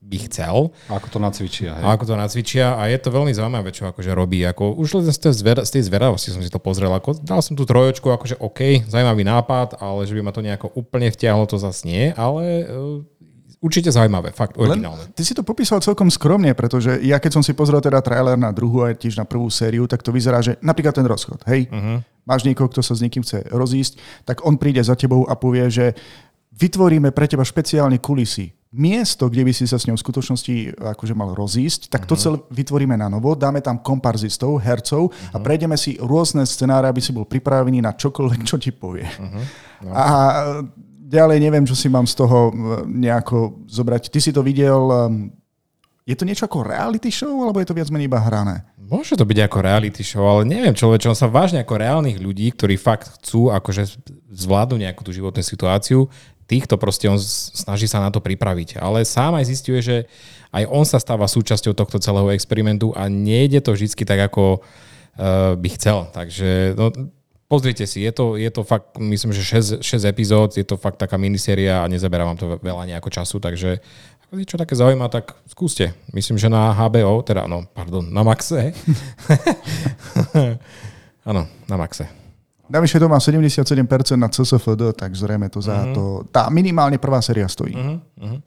by 0.06 0.18
chcel. 0.30 0.70
A 0.86 1.02
ako 1.02 1.08
to 1.10 1.18
nacvičia. 1.18 1.74
Hej? 1.74 1.82
A 1.82 1.86
ako 1.98 2.04
to 2.06 2.14
nacvičia 2.14 2.78
a 2.78 2.86
je 2.86 2.98
to 3.02 3.10
veľmi 3.10 3.34
zaujímavé, 3.34 3.74
čo 3.74 3.90
akože 3.90 4.14
robí. 4.14 4.46
Ako, 4.46 4.78
už 4.78 5.02
len 5.02 5.04
z 5.10 5.18
tej, 5.18 5.34
zver, 5.34 5.58
z 5.66 5.70
tej 5.74 5.82
zveravosti 5.90 6.30
som 6.30 6.40
si 6.40 6.50
to 6.50 6.62
pozrel. 6.62 6.94
Ako, 6.94 7.18
dal 7.26 7.42
som 7.42 7.58
tú 7.58 7.66
trojočku, 7.66 8.06
akože 8.06 8.38
OK, 8.38 8.86
zaujímavý 8.86 9.26
nápad, 9.26 9.82
ale 9.82 10.06
že 10.06 10.14
by 10.14 10.22
ma 10.22 10.30
to 10.30 10.46
nejako 10.46 10.70
úplne 10.78 11.10
vtiahlo, 11.10 11.50
to 11.50 11.58
zase 11.58 11.82
nie. 11.82 12.14
Ale 12.14 12.70
určite 13.58 13.90
zaujímavé, 13.90 14.30
fakt 14.30 14.54
originálne. 14.54 15.10
Len, 15.10 15.14
ty 15.16 15.26
si 15.26 15.34
to 15.34 15.42
popísal 15.42 15.82
celkom 15.82 16.06
skromne, 16.06 16.54
pretože 16.54 17.02
ja 17.02 17.18
keď 17.18 17.40
som 17.40 17.42
si 17.42 17.50
pozrel 17.56 17.82
teda 17.82 17.98
trailer 17.98 18.38
na 18.38 18.54
druhú 18.54 18.86
a 18.86 18.94
tiež 18.94 19.18
na 19.18 19.26
prvú 19.26 19.50
sériu, 19.50 19.90
tak 19.90 20.06
to 20.06 20.14
vyzerá, 20.14 20.38
že 20.38 20.54
napríklad 20.62 20.94
ten 20.94 21.06
rozchod, 21.08 21.42
hej, 21.50 21.66
uh-huh. 21.66 21.98
máš 22.22 22.46
niekoho, 22.46 22.70
kto 22.70 22.84
sa 22.84 22.94
s 22.94 23.02
niekým 23.02 23.26
chce 23.26 23.48
rozísť, 23.50 23.98
tak 24.22 24.44
on 24.46 24.60
príde 24.60 24.78
za 24.84 24.94
tebou 24.94 25.26
a 25.26 25.34
povie, 25.34 25.66
že 25.72 25.98
vytvoríme 26.56 27.12
pre 27.12 27.28
teba 27.28 27.44
špeciálne 27.44 28.00
kulisy. 28.00 28.55
Miesto, 28.74 29.30
kde 29.30 29.46
by 29.46 29.52
si 29.54 29.64
sa 29.64 29.78
s 29.78 29.86
ňou 29.86 29.94
v 29.94 30.04
skutočnosti 30.04 30.54
akože 30.76 31.14
mal 31.14 31.32
rozísť, 31.38 31.86
tak 31.86 32.04
to 32.04 32.18
uh-huh. 32.18 32.22
celé 32.22 32.36
vytvoríme 32.50 32.98
na 32.98 33.06
novo, 33.06 33.38
dáme 33.38 33.62
tam 33.62 33.78
komparzistov, 33.78 34.58
hercov 34.58 35.08
uh-huh. 35.08 35.32
a 35.32 35.36
prejdeme 35.38 35.78
si 35.78 35.94
rôzne 36.02 36.42
scenáre, 36.42 36.90
aby 36.90 36.98
si 36.98 37.14
bol 37.14 37.24
pripravený 37.24 37.78
na 37.78 37.94
čokoľvek, 37.94 38.40
čo 38.42 38.58
ti 38.58 38.74
povie. 38.74 39.06
Uh-huh. 39.06 39.42
No. 39.86 39.90
A 39.94 40.04
ďalej 41.06 41.38
neviem, 41.38 41.62
čo 41.62 41.78
si 41.78 41.86
mám 41.86 42.10
z 42.10 42.18
toho 42.18 42.50
nejako 42.90 43.62
zobrať. 43.70 44.10
Ty 44.10 44.18
si 44.18 44.34
to 44.34 44.42
videl, 44.42 44.82
um, 44.90 45.30
je 46.02 46.18
to 46.18 46.26
niečo 46.26 46.50
ako 46.50 46.66
reality 46.66 47.14
show, 47.14 47.46
alebo 47.46 47.62
je 47.62 47.70
to 47.70 47.76
viac 47.78 47.86
menej 47.94 48.10
iba 48.10 48.18
hrané? 48.18 48.66
Môže 48.86 49.18
to 49.18 49.26
byť 49.26 49.38
ako 49.50 49.58
reality 49.62 50.02
show, 50.06 50.22
ale 50.22 50.46
neviem, 50.46 50.70
človeč, 50.70 51.10
on 51.10 51.18
sa 51.18 51.26
vážne 51.26 51.62
ako 51.62 51.74
reálnych 51.74 52.22
ľudí, 52.22 52.54
ktorí 52.54 52.78
fakt 52.78 53.18
chcú 53.18 53.50
akože 53.50 53.98
zvládnuť 54.30 54.78
nejakú 54.78 55.02
tú 55.02 55.10
životnú 55.10 55.42
situáciu, 55.42 56.06
týchto 56.46 56.78
proste 56.78 57.10
on 57.10 57.18
snaží 57.18 57.90
sa 57.90 57.98
na 58.02 58.14
to 58.14 58.22
pripraviť. 58.22 58.78
Ale 58.78 59.02
sám 59.02 59.36
aj 59.38 59.50
zistuje, 59.50 59.78
že 59.82 59.96
aj 60.54 60.64
on 60.70 60.86
sa 60.86 61.02
stáva 61.02 61.26
súčasťou 61.26 61.74
tohto 61.74 61.98
celého 61.98 62.30
experimentu 62.32 62.94
a 62.94 63.10
nejde 63.10 63.60
to 63.60 63.74
vždy 63.74 63.92
tak, 64.06 64.30
ako 64.30 64.62
uh, 64.62 65.58
by 65.58 65.68
chcel. 65.74 66.06
Takže 66.14 66.78
no, 66.78 66.94
Pozrite 67.46 67.86
si, 67.86 68.02
je 68.02 68.10
to, 68.10 68.34
je 68.34 68.50
to 68.50 68.66
fakt, 68.66 68.98
myslím, 68.98 69.30
že 69.30 69.78
6, 69.78 69.78
6 69.78 70.02
epizód, 70.02 70.58
je 70.58 70.66
to 70.66 70.74
fakt 70.74 70.98
taká 70.98 71.14
miniséria 71.14 71.78
a 71.78 71.86
nezaberá 71.86 72.26
vám 72.26 72.34
to 72.34 72.58
veľa 72.58 72.90
nejako 72.90 73.06
času, 73.06 73.38
takže 73.38 73.78
ak 74.26 74.34
vás 74.34 74.42
čo 74.42 74.58
také 74.58 74.74
zaujíma, 74.74 75.06
tak 75.06 75.38
skúste. 75.46 75.94
Myslím, 76.10 76.42
že 76.42 76.50
na 76.50 76.74
HBO, 76.74 77.22
teda 77.22 77.46
no, 77.46 77.62
pardon, 77.70 78.02
na 78.02 78.26
Maxe. 78.26 78.74
Áno, 81.30 81.46
na 81.70 81.76
Maxe. 81.78 82.25
Navyše 82.66 82.98
to 82.98 83.06
má 83.06 83.18
77% 83.22 84.18
na 84.18 84.28
CSFD, 84.28 84.92
tak 84.98 85.14
zrejme 85.14 85.46
to 85.48 85.62
za 85.62 85.86
uh-huh. 85.86 85.94
to... 85.94 86.02
Tá 86.34 86.50
minimálne 86.50 86.98
prvá 86.98 87.22
séria 87.22 87.46
stojí. 87.46 87.74
Uh-huh. 87.74 87.98
Uh-huh. 88.18 88.38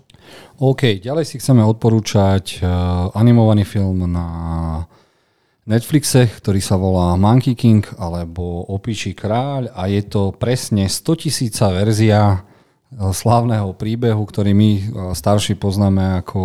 OK, 0.76 1.00
ďalej 1.00 1.26
si 1.26 1.36
chceme 1.40 1.64
odporúčať 1.64 2.60
uh, 2.62 3.10
animovaný 3.16 3.64
film 3.66 4.06
na 4.12 4.28
Netflixe, 5.70 6.26
ktorý 6.26 6.60
sa 6.66 6.82
volá 6.82 7.14
Monkey 7.14 7.54
King 7.54 7.86
alebo 8.02 8.66
Opičí 8.74 9.14
kráľ 9.14 9.70
a 9.78 9.86
je 9.86 10.02
to 10.02 10.34
presne 10.34 10.90
100 10.90 11.22
tisíca 11.30 11.70
verzia 11.70 12.42
eh, 12.42 13.14
slávneho 13.14 13.78
príbehu, 13.78 14.18
ktorý 14.26 14.58
my 14.58 14.72
eh, 14.74 14.84
starší 15.14 15.62
poznáme 15.62 16.26
ako 16.26 16.42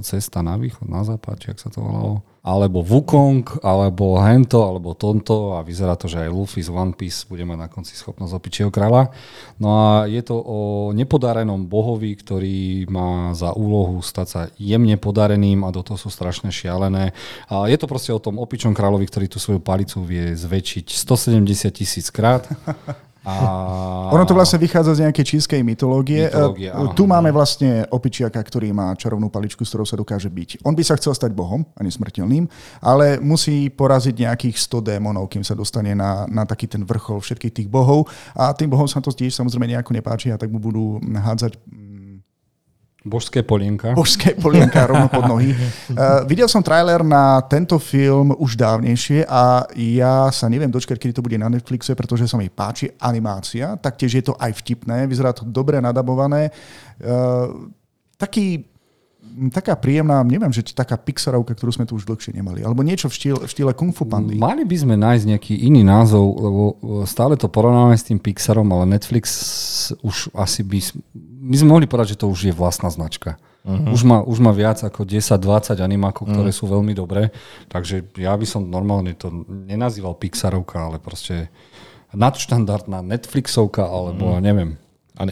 Cesta 0.00 0.40
na 0.40 0.56
východ, 0.56 0.88
na 0.88 1.04
západ, 1.04 1.36
či 1.36 1.46
ak 1.52 1.58
sa 1.60 1.68
to 1.68 1.84
volalo 1.84 2.24
alebo 2.42 2.82
Wukong, 2.82 3.62
alebo 3.62 4.18
Hento, 4.18 4.66
alebo 4.66 4.98
Tonto 4.98 5.54
a 5.54 5.62
vyzerá 5.62 5.94
to, 5.94 6.10
že 6.10 6.26
aj 6.26 6.34
Luffy 6.34 6.58
z 6.58 6.74
One 6.74 6.90
Piece 6.90 7.22
bude 7.30 7.46
mať 7.46 7.58
na 7.58 7.68
konci 7.70 7.94
schopnosť 7.94 8.34
opičieho 8.34 8.70
kráľa. 8.74 9.14
No 9.62 9.70
a 9.78 10.10
je 10.10 10.18
to 10.26 10.42
o 10.42 10.90
nepodarenom 10.90 11.70
bohovi, 11.70 12.18
ktorý 12.18 12.90
má 12.90 13.30
za 13.38 13.54
úlohu 13.54 14.02
stať 14.02 14.26
sa 14.26 14.40
jemne 14.58 14.98
podareným 14.98 15.62
a 15.62 15.70
do 15.70 15.86
toho 15.86 15.94
sú 15.94 16.10
strašne 16.10 16.50
šialené. 16.50 17.14
A 17.46 17.70
je 17.70 17.78
to 17.78 17.86
proste 17.86 18.10
o 18.10 18.18
tom 18.18 18.42
opičom 18.42 18.74
kráľovi, 18.74 19.06
ktorý 19.06 19.30
tú 19.30 19.38
svoju 19.38 19.62
palicu 19.62 20.02
vie 20.02 20.34
zväčšiť 20.34 20.98
170 20.98 21.46
tisíc 21.70 22.10
krát 22.10 22.50
a... 23.22 24.10
Ono 24.10 24.24
to 24.26 24.34
vlastne 24.34 24.58
vychádza 24.58 24.98
z 24.98 25.02
nejakej 25.06 25.24
čínskej 25.36 25.62
mytológie. 25.62 26.26
mytológie 26.26 26.74
áno, 26.74 26.90
tu 26.90 27.06
máme 27.06 27.30
vlastne 27.30 27.86
opičiaka, 27.86 28.42
ktorý 28.42 28.74
má 28.74 28.90
čarovnú 28.98 29.30
paličku, 29.30 29.62
s 29.62 29.70
ktorou 29.70 29.86
sa 29.86 29.94
dokáže 29.94 30.26
byť. 30.26 30.66
On 30.66 30.74
by 30.74 30.82
sa 30.82 30.98
chcel 30.98 31.14
stať 31.14 31.30
bohom 31.30 31.62
a 31.78 31.80
nesmrteľným, 31.86 32.50
ale 32.82 33.22
musí 33.22 33.70
poraziť 33.70 34.26
nejakých 34.26 34.56
100 34.58 34.90
démonov, 34.90 35.30
kým 35.30 35.46
sa 35.46 35.54
dostane 35.54 35.94
na, 35.94 36.26
na 36.26 36.42
taký 36.42 36.66
ten 36.66 36.82
vrchol 36.82 37.22
všetkých 37.22 37.62
tých 37.62 37.68
bohov. 37.70 38.10
A 38.34 38.50
tým 38.58 38.74
bohom 38.74 38.90
sa 38.90 38.98
to 38.98 39.14
tiež 39.14 39.30
samozrejme 39.30 39.70
nejako 39.70 39.94
nepáči 39.94 40.34
a 40.34 40.36
tak 40.40 40.50
mu 40.50 40.58
budú 40.58 40.98
hádzať 40.98 41.54
Božské 43.02 43.42
polienka. 43.42 43.92
Božské 43.98 44.38
polienka 44.38 44.86
rovno 44.86 45.10
pod 45.10 45.26
nohy. 45.26 45.50
Uh, 45.90 46.22
videl 46.30 46.46
som 46.46 46.62
trailer 46.62 47.02
na 47.02 47.42
tento 47.50 47.78
film 47.82 48.30
už 48.38 48.54
dávnejšie 48.54 49.26
a 49.26 49.66
ja 49.74 50.30
sa 50.30 50.46
neviem 50.46 50.70
dočkať, 50.70 51.02
kedy 51.02 51.12
to 51.18 51.24
bude 51.26 51.34
na 51.34 51.50
Netflixe, 51.50 51.98
pretože 51.98 52.30
sa 52.30 52.38
mi 52.38 52.46
páči 52.46 52.94
animácia. 53.02 53.74
Taktiež 53.74 54.22
je 54.22 54.24
to 54.30 54.34
aj 54.38 54.54
vtipné, 54.62 55.10
vyzerá 55.10 55.34
to 55.34 55.42
dobre 55.42 55.82
nadabované. 55.82 56.54
Uh, 57.02 57.70
taký 58.14 58.71
taká 59.48 59.78
príjemná, 59.78 60.20
neviem, 60.26 60.52
že 60.52 60.62
taká 60.74 61.00
Pixarovka, 61.00 61.56
ktorú 61.56 61.72
sme 61.72 61.88
tu 61.88 61.96
už 61.96 62.04
dlhšie 62.04 62.36
nemali. 62.36 62.60
Alebo 62.60 62.84
niečo 62.84 63.08
v 63.08 63.14
štýle, 63.16 63.40
v 63.46 63.50
štýle 63.50 63.72
Kung 63.72 63.94
Fu 63.94 64.04
Pandy. 64.04 64.36
Mali 64.36 64.66
by 64.68 64.76
sme 64.76 64.94
nájsť 64.98 65.24
nejaký 65.24 65.54
iný 65.66 65.82
názov, 65.86 66.26
lebo 66.36 66.62
stále 67.08 67.38
to 67.40 67.48
porovnávame 67.48 67.96
s 67.96 68.04
tým 68.04 68.20
Pixarom, 68.20 68.68
ale 68.74 68.98
Netflix 68.98 69.26
už 70.04 70.34
asi 70.36 70.60
by... 70.60 70.78
My 71.42 71.56
sme 71.58 71.68
mohli 71.74 71.86
povedať, 71.88 72.14
že 72.14 72.20
to 72.20 72.30
už 72.30 72.52
je 72.52 72.54
vlastná 72.54 72.92
značka. 72.92 73.40
Uh-huh. 73.62 73.94
Už, 73.94 74.02
má, 74.02 74.18
už 74.26 74.38
má 74.42 74.50
viac 74.50 74.82
ako 74.82 75.06
10-20 75.06 75.78
animákov, 75.78 76.26
ktoré 76.26 76.50
uh-huh. 76.50 76.66
sú 76.66 76.70
veľmi 76.70 76.98
dobré, 76.98 77.30
takže 77.70 78.02
ja 78.18 78.34
by 78.34 78.42
som 78.42 78.66
normálne 78.66 79.14
to 79.14 79.30
nenazýval 79.46 80.18
Pixarovka, 80.18 80.90
ale 80.90 80.98
proste 80.98 81.46
nadštandardná 82.10 83.06
Netflixovka, 83.06 83.86
alebo 83.86 84.34
uh-huh. 84.34 84.42
neviem. 84.42 84.82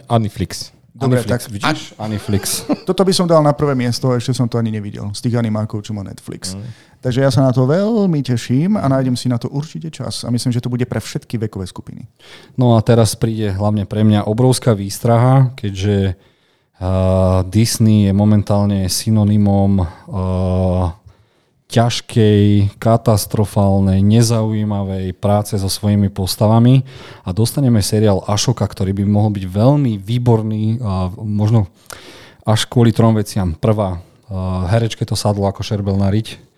Aniflix. 0.06 0.70
Dobre, 1.00 1.24
Aniflix, 1.24 1.32
tak 1.32 1.52
vidíš? 1.52 1.80
Aniflix. 1.96 2.44
Toto 2.88 3.02
by 3.08 3.12
som 3.16 3.24
dal 3.24 3.40
na 3.40 3.56
prvé 3.56 3.72
miesto, 3.72 4.12
ešte 4.12 4.36
som 4.36 4.44
to 4.44 4.60
ani 4.60 4.68
nevidel, 4.68 5.08
z 5.16 5.20
tých 5.24 5.40
animákov, 5.40 5.80
čo 5.80 5.96
má 5.96 6.04
Netflix. 6.04 6.52
Mm. 6.52 6.68
Takže 7.00 7.24
ja 7.24 7.32
sa 7.32 7.40
na 7.48 7.52
to 7.56 7.64
veľmi 7.64 8.20
teším 8.20 8.76
a 8.76 8.84
nájdem 8.84 9.16
si 9.16 9.32
na 9.32 9.40
to 9.40 9.48
určite 9.48 9.88
čas. 9.88 10.20
A 10.20 10.28
myslím, 10.28 10.52
že 10.52 10.60
to 10.60 10.68
bude 10.68 10.84
pre 10.84 11.00
všetky 11.00 11.40
vekové 11.40 11.64
skupiny. 11.64 12.04
No 12.60 12.76
a 12.76 12.84
teraz 12.84 13.16
príde 13.16 13.56
hlavne 13.56 13.88
pre 13.88 14.04
mňa 14.04 14.28
obrovská 14.28 14.76
výstraha, 14.76 15.56
keďže 15.56 16.12
uh, 16.12 17.40
Disney 17.48 18.04
je 18.04 18.12
momentálne 18.12 18.84
synonymom 18.84 19.80
uh, 19.80 19.88
ťažkej, 21.70 22.74
katastrofálnej, 22.82 24.02
nezaujímavej 24.02 25.14
práce 25.14 25.54
so 25.54 25.70
svojimi 25.70 26.10
postavami 26.10 26.82
a 27.22 27.30
dostaneme 27.30 27.78
seriál 27.78 28.26
Ašoka, 28.26 28.66
ktorý 28.66 28.90
by 28.90 29.04
mohol 29.06 29.30
byť 29.30 29.44
veľmi 29.46 29.94
výborný, 30.02 30.82
možno 31.22 31.70
až 32.42 32.66
kvôli 32.66 32.90
trom 32.90 33.14
veciam. 33.14 33.54
Prvá, 33.54 34.02
herečke 34.66 35.06
to 35.06 35.14
sadlo 35.14 35.46
ako 35.46 35.62
šerbel 35.62 35.94
na 35.94 36.10
riť, 36.10 36.49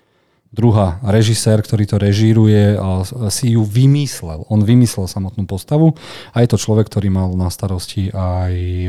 Druhá, 0.52 1.00
režisér, 1.00 1.64
ktorý 1.64 1.88
to 1.88 1.96
režíruje, 1.96 2.76
si 3.32 3.56
ju 3.56 3.64
vymyslel. 3.64 4.44
On 4.52 4.60
vymyslel 4.60 5.08
samotnú 5.08 5.48
postavu 5.48 5.96
a 6.36 6.44
je 6.44 6.48
to 6.52 6.60
človek, 6.60 6.92
ktorý 6.92 7.08
mal 7.08 7.32
na 7.32 7.48
starosti 7.48 8.12
aj 8.12 8.52
e, 8.52 8.88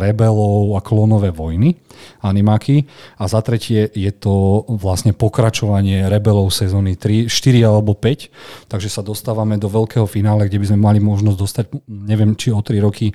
rebelov 0.00 0.72
a 0.72 0.80
klonové 0.80 1.28
vojny, 1.28 1.76
animáky. 2.24 2.88
A 3.20 3.28
za 3.28 3.44
tretie 3.44 3.92
je 3.92 4.08
to 4.08 4.64
vlastne 4.72 5.12
pokračovanie 5.12 6.08
rebelov 6.08 6.48
sezóny 6.48 6.96
3, 6.96 7.28
4 7.28 7.60
alebo 7.60 7.92
5. 7.92 8.72
Takže 8.72 8.88
sa 8.88 9.04
dostávame 9.04 9.60
do 9.60 9.68
veľkého 9.68 10.08
finále, 10.08 10.48
kde 10.48 10.64
by 10.64 10.66
sme 10.72 10.80
mali 10.80 10.98
možnosť 11.04 11.36
dostať, 11.36 11.64
neviem, 11.92 12.32
či 12.40 12.56
o 12.56 12.64
3 12.64 12.80
roky 12.80 13.12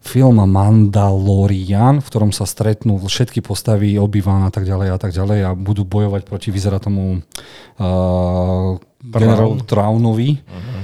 film 0.00 0.38
Mandalorian, 0.40 2.00
v 2.00 2.06
ktorom 2.06 2.30
sa 2.30 2.46
stretnú 2.46 2.96
všetky 3.02 3.42
postavy 3.42 3.98
Obi-Wan 3.98 4.46
a 4.46 4.52
tak 4.54 4.64
ďalej 4.64 4.88
a 4.94 4.98
tak 4.98 5.12
ďalej 5.12 5.38
a 5.44 5.50
budú 5.52 5.82
bojovať 5.84 6.22
proti, 6.24 6.48
vyzerá 6.54 6.78
tomu 6.78 7.18
uh, 7.18 8.78
generálu 9.02 9.62
Traunovi. 9.66 10.38
Uh-huh. 10.38 10.80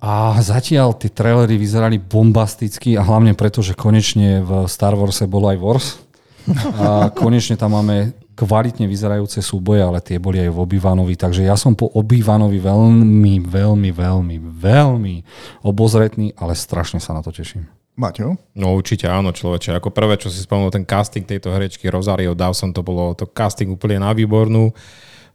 A 0.00 0.36
zatiaľ 0.44 0.92
tie 0.96 1.08
trailery 1.08 1.56
vyzerali 1.56 1.96
bombasticky 1.96 3.00
a 3.00 3.02
hlavne 3.02 3.32
preto, 3.32 3.64
že 3.64 3.72
konečne 3.72 4.44
v 4.44 4.68
Star 4.68 4.92
Warse 4.92 5.24
bolo 5.24 5.48
aj 5.48 5.58
Wars. 5.58 5.86
A 6.78 7.10
konečne 7.10 7.58
tam 7.58 7.74
máme 7.74 8.14
kvalitne 8.36 8.84
vyzerajúce 8.84 9.40
súboje, 9.40 9.80
ale 9.80 10.04
tie 10.04 10.20
boli 10.20 10.38
aj 10.44 10.52
v 10.52 10.58
Obivanovi, 10.60 11.16
takže 11.16 11.48
ja 11.48 11.56
som 11.56 11.72
po 11.72 11.88
Obivanovi 11.88 12.60
veľmi, 12.60 13.40
veľmi, 13.40 13.90
veľmi, 13.90 14.36
veľmi 14.44 15.14
obozretný, 15.64 16.36
ale 16.36 16.52
strašne 16.52 17.00
sa 17.00 17.16
na 17.16 17.24
to 17.24 17.32
teším. 17.32 17.64
Maťo? 17.96 18.36
No 18.52 18.76
určite 18.76 19.08
áno, 19.08 19.32
človeče. 19.32 19.80
Ako 19.80 19.88
prvé, 19.88 20.20
čo 20.20 20.28
si 20.28 20.44
spomenul, 20.44 20.68
ten 20.68 20.84
casting 20.84 21.24
tejto 21.24 21.48
herečky 21.48 21.88
Rosario 21.88 22.36
Dawson, 22.36 22.76
to 22.76 22.84
bolo 22.84 23.16
to 23.16 23.24
casting 23.32 23.72
úplne 23.72 24.04
na 24.04 24.12
výbornú. 24.12 24.68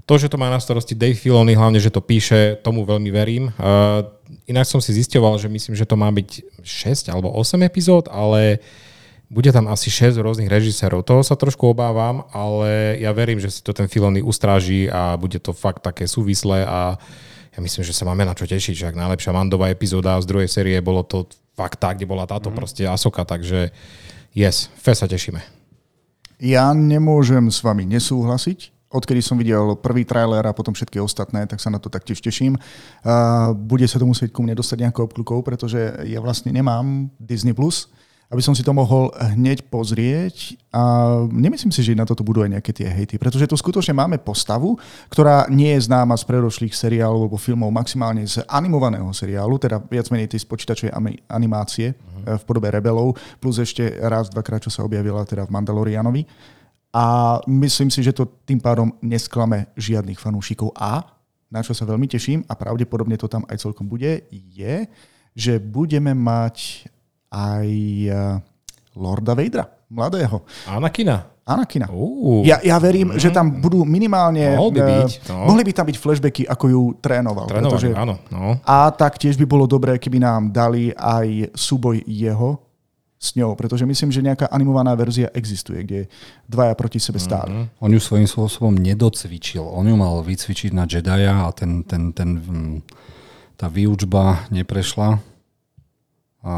To, 0.05 0.13
že 0.17 0.29
to 0.29 0.37
má 0.37 0.49
na 0.49 0.61
starosti 0.61 0.93
Dave 0.93 1.17
Filoni, 1.17 1.57
hlavne, 1.57 1.81
že 1.81 1.93
to 1.93 2.01
píše, 2.01 2.61
tomu 2.61 2.85
veľmi 2.85 3.09
verím. 3.09 3.49
Uh, 3.57 4.05
inak 4.45 4.69
som 4.69 4.77
si 4.77 4.93
zistoval, 4.93 5.41
že 5.41 5.49
myslím, 5.49 5.73
že 5.73 5.89
to 5.89 5.97
má 5.97 6.09
byť 6.13 6.61
6 6.61 7.09
alebo 7.09 7.33
8 7.33 7.65
epizód, 7.65 8.09
ale 8.13 8.61
bude 9.31 9.49
tam 9.49 9.71
asi 9.71 9.87
6 9.87 10.19
rôznych 10.19 10.51
režisérov. 10.51 11.01
Toho 11.01 11.23
sa 11.23 11.39
trošku 11.39 11.65
obávam, 11.71 12.27
ale 12.35 12.99
ja 12.99 13.09
verím, 13.15 13.39
že 13.39 13.49
si 13.49 13.63
to 13.63 13.73
ten 13.73 13.87
Filoni 13.87 14.19
ustráži 14.19 14.91
a 14.91 15.15
bude 15.17 15.39
to 15.39 15.55
fakt 15.55 15.81
také 15.81 16.05
súvislé 16.05 16.67
a 16.67 16.99
ja 17.51 17.59
myslím, 17.59 17.83
že 17.83 17.95
sa 17.95 18.07
máme 18.07 18.23
na 18.23 18.35
čo 18.35 18.47
tešiť, 18.47 18.75
že 18.75 18.87
ak 18.91 18.99
najlepšia 18.99 19.35
Mandová 19.35 19.71
epizóda 19.71 20.19
z 20.19 20.27
druhej 20.27 20.47
série 20.51 20.75
bolo 20.79 21.03
to 21.03 21.27
fakt 21.55 21.79
tá, 21.79 21.93
kde 21.93 22.07
bola 22.07 22.27
táto 22.27 22.49
mm. 22.49 22.55
proste 22.55 22.83
Asoka, 22.87 23.23
takže 23.27 23.71
yes, 24.35 24.71
fe 24.79 24.95
sa 24.95 25.07
tešíme. 25.07 25.39
Ja 26.41 26.73
nemôžem 26.73 27.53
s 27.53 27.61
vami 27.61 27.85
nesúhlasiť. 27.85 28.73
Odkedy 28.91 29.23
som 29.23 29.39
videl 29.39 29.79
prvý 29.79 30.03
trailer 30.03 30.43
a 30.43 30.51
potom 30.51 30.75
všetky 30.75 30.99
ostatné, 30.99 31.47
tak 31.47 31.63
sa 31.63 31.71
na 31.71 31.79
to 31.79 31.87
taktiež 31.87 32.19
teším. 32.19 32.59
Uh, 33.05 33.55
bude 33.55 33.87
sa 33.87 33.95
to 33.95 34.03
musieť 34.03 34.35
ku 34.35 34.43
mne 34.43 34.57
dostať 34.57 34.83
nejakou 34.83 35.07
obklukou, 35.07 35.39
pretože 35.47 35.79
ja 36.03 36.19
vlastne 36.19 36.51
nemám 36.51 37.07
Disney+. 37.15 37.55
Plus 37.55 37.87
aby 38.31 38.39
som 38.39 38.55
si 38.55 38.63
to 38.63 38.71
mohol 38.71 39.11
hneď 39.11 39.67
pozrieť 39.67 40.55
a 40.71 40.81
nemyslím 41.27 41.75
si, 41.75 41.83
že 41.83 41.91
na 41.91 42.07
toto 42.07 42.23
budú 42.23 42.47
aj 42.47 42.55
nejaké 42.55 42.71
tie 42.71 42.87
hejty, 42.87 43.19
pretože 43.19 43.43
tu 43.43 43.59
skutočne 43.59 43.91
máme 43.91 44.23
postavu, 44.23 44.79
ktorá 45.11 45.51
nie 45.51 45.75
je 45.75 45.91
známa 45.91 46.15
z 46.15 46.23
predošlých 46.23 46.71
seriálov 46.71 47.27
alebo 47.27 47.35
filmov, 47.35 47.75
maximálne 47.75 48.23
z 48.23 48.39
animovaného 48.47 49.11
seriálu, 49.11 49.59
teda 49.59 49.83
viac 49.83 50.07
menej 50.07 50.31
tej 50.31 50.47
spočítačovej 50.47 50.95
animácie 51.27 51.91
uh-huh. 51.91 52.39
v 52.39 52.43
podobe 52.47 52.71
Rebelov, 52.71 53.19
plus 53.43 53.59
ešte 53.59 53.99
raz, 53.99 54.31
dvakrát, 54.31 54.63
čo 54.63 54.71
sa 54.71 54.87
objavila 54.87 55.27
teda 55.27 55.43
v 55.43 55.51
Mandalorianovi. 55.51 56.23
A 56.95 57.39
myslím 57.47 57.91
si, 57.91 57.99
že 57.99 58.15
to 58.15 58.27
tým 58.47 58.59
pádom 58.63 58.95
nesklame 59.03 59.71
žiadnych 59.75 60.19
fanúšikov. 60.19 60.75
A 60.75 61.03
na 61.51 61.59
čo 61.59 61.75
sa 61.75 61.83
veľmi 61.83 62.07
teším, 62.07 62.47
a 62.47 62.55
pravdepodobne 62.55 63.19
to 63.19 63.27
tam 63.27 63.43
aj 63.51 63.59
celkom 63.59 63.91
bude, 63.91 64.23
je, 64.31 64.87
že 65.35 65.59
budeme 65.59 66.15
mať 66.15 66.87
aj 67.31 67.67
eh, 68.11 68.37
Lorda 68.99 69.33
Vadera, 69.33 69.65
mladého. 69.87 70.43
Anakina. 70.67 71.31
Anakina. 71.41 71.89
Uh, 71.89 72.45
ja, 72.45 72.61
ja 72.61 72.77
verím, 72.77 73.11
mm, 73.11 73.19
že 73.19 73.33
tam 73.33 73.59
budú 73.59 73.81
minimálne... 73.81 74.55
Mohli 74.55 74.77
by 74.77 74.81
byť. 74.85 75.11
No. 75.33 75.49
Mohli 75.49 75.63
by 75.67 75.71
tam 75.73 75.85
byť 75.89 75.97
flashbacky, 75.97 76.43
ako 76.45 76.65
ju 76.69 76.81
trénoval. 77.01 77.49
Trénoval, 77.49 77.81
pretože, 77.81 77.87
áno. 77.97 78.15
No. 78.29 78.61
A 78.61 78.93
taktiež 78.93 79.35
by 79.41 79.45
bolo 79.49 79.65
dobré, 79.65 79.97
keby 79.97 80.21
nám 80.21 80.53
dali 80.53 80.93
aj 80.93 81.49
súboj 81.57 82.05
jeho 82.05 82.61
s 83.21 83.37
ňou, 83.37 83.53
pretože 83.53 83.85
myslím, 83.85 84.09
že 84.09 84.25
nejaká 84.25 84.49
animovaná 84.49 84.97
verzia 84.97 85.29
existuje, 85.33 85.81
kde 85.85 85.99
dvaja 86.45 86.73
proti 86.73 86.97
sebe 86.97 87.21
stáli. 87.21 87.53
Mm-hmm. 87.53 87.81
On 87.85 87.91
ju 87.93 88.01
svojím 88.01 88.29
spôsobom 88.29 88.73
nedocvičil. 88.77 89.61
On 89.61 89.85
ju 89.85 89.93
mal 89.97 90.21
vycvičiť 90.25 90.73
na 90.73 90.89
Jedi'a 90.89 91.45
a 91.45 91.49
ten, 91.53 91.85
ten, 91.85 92.13
ten, 92.13 92.37
mm, 92.37 92.77
tá 93.57 93.69
výučba 93.69 94.45
neprešla. 94.49 95.21
A 96.41 96.53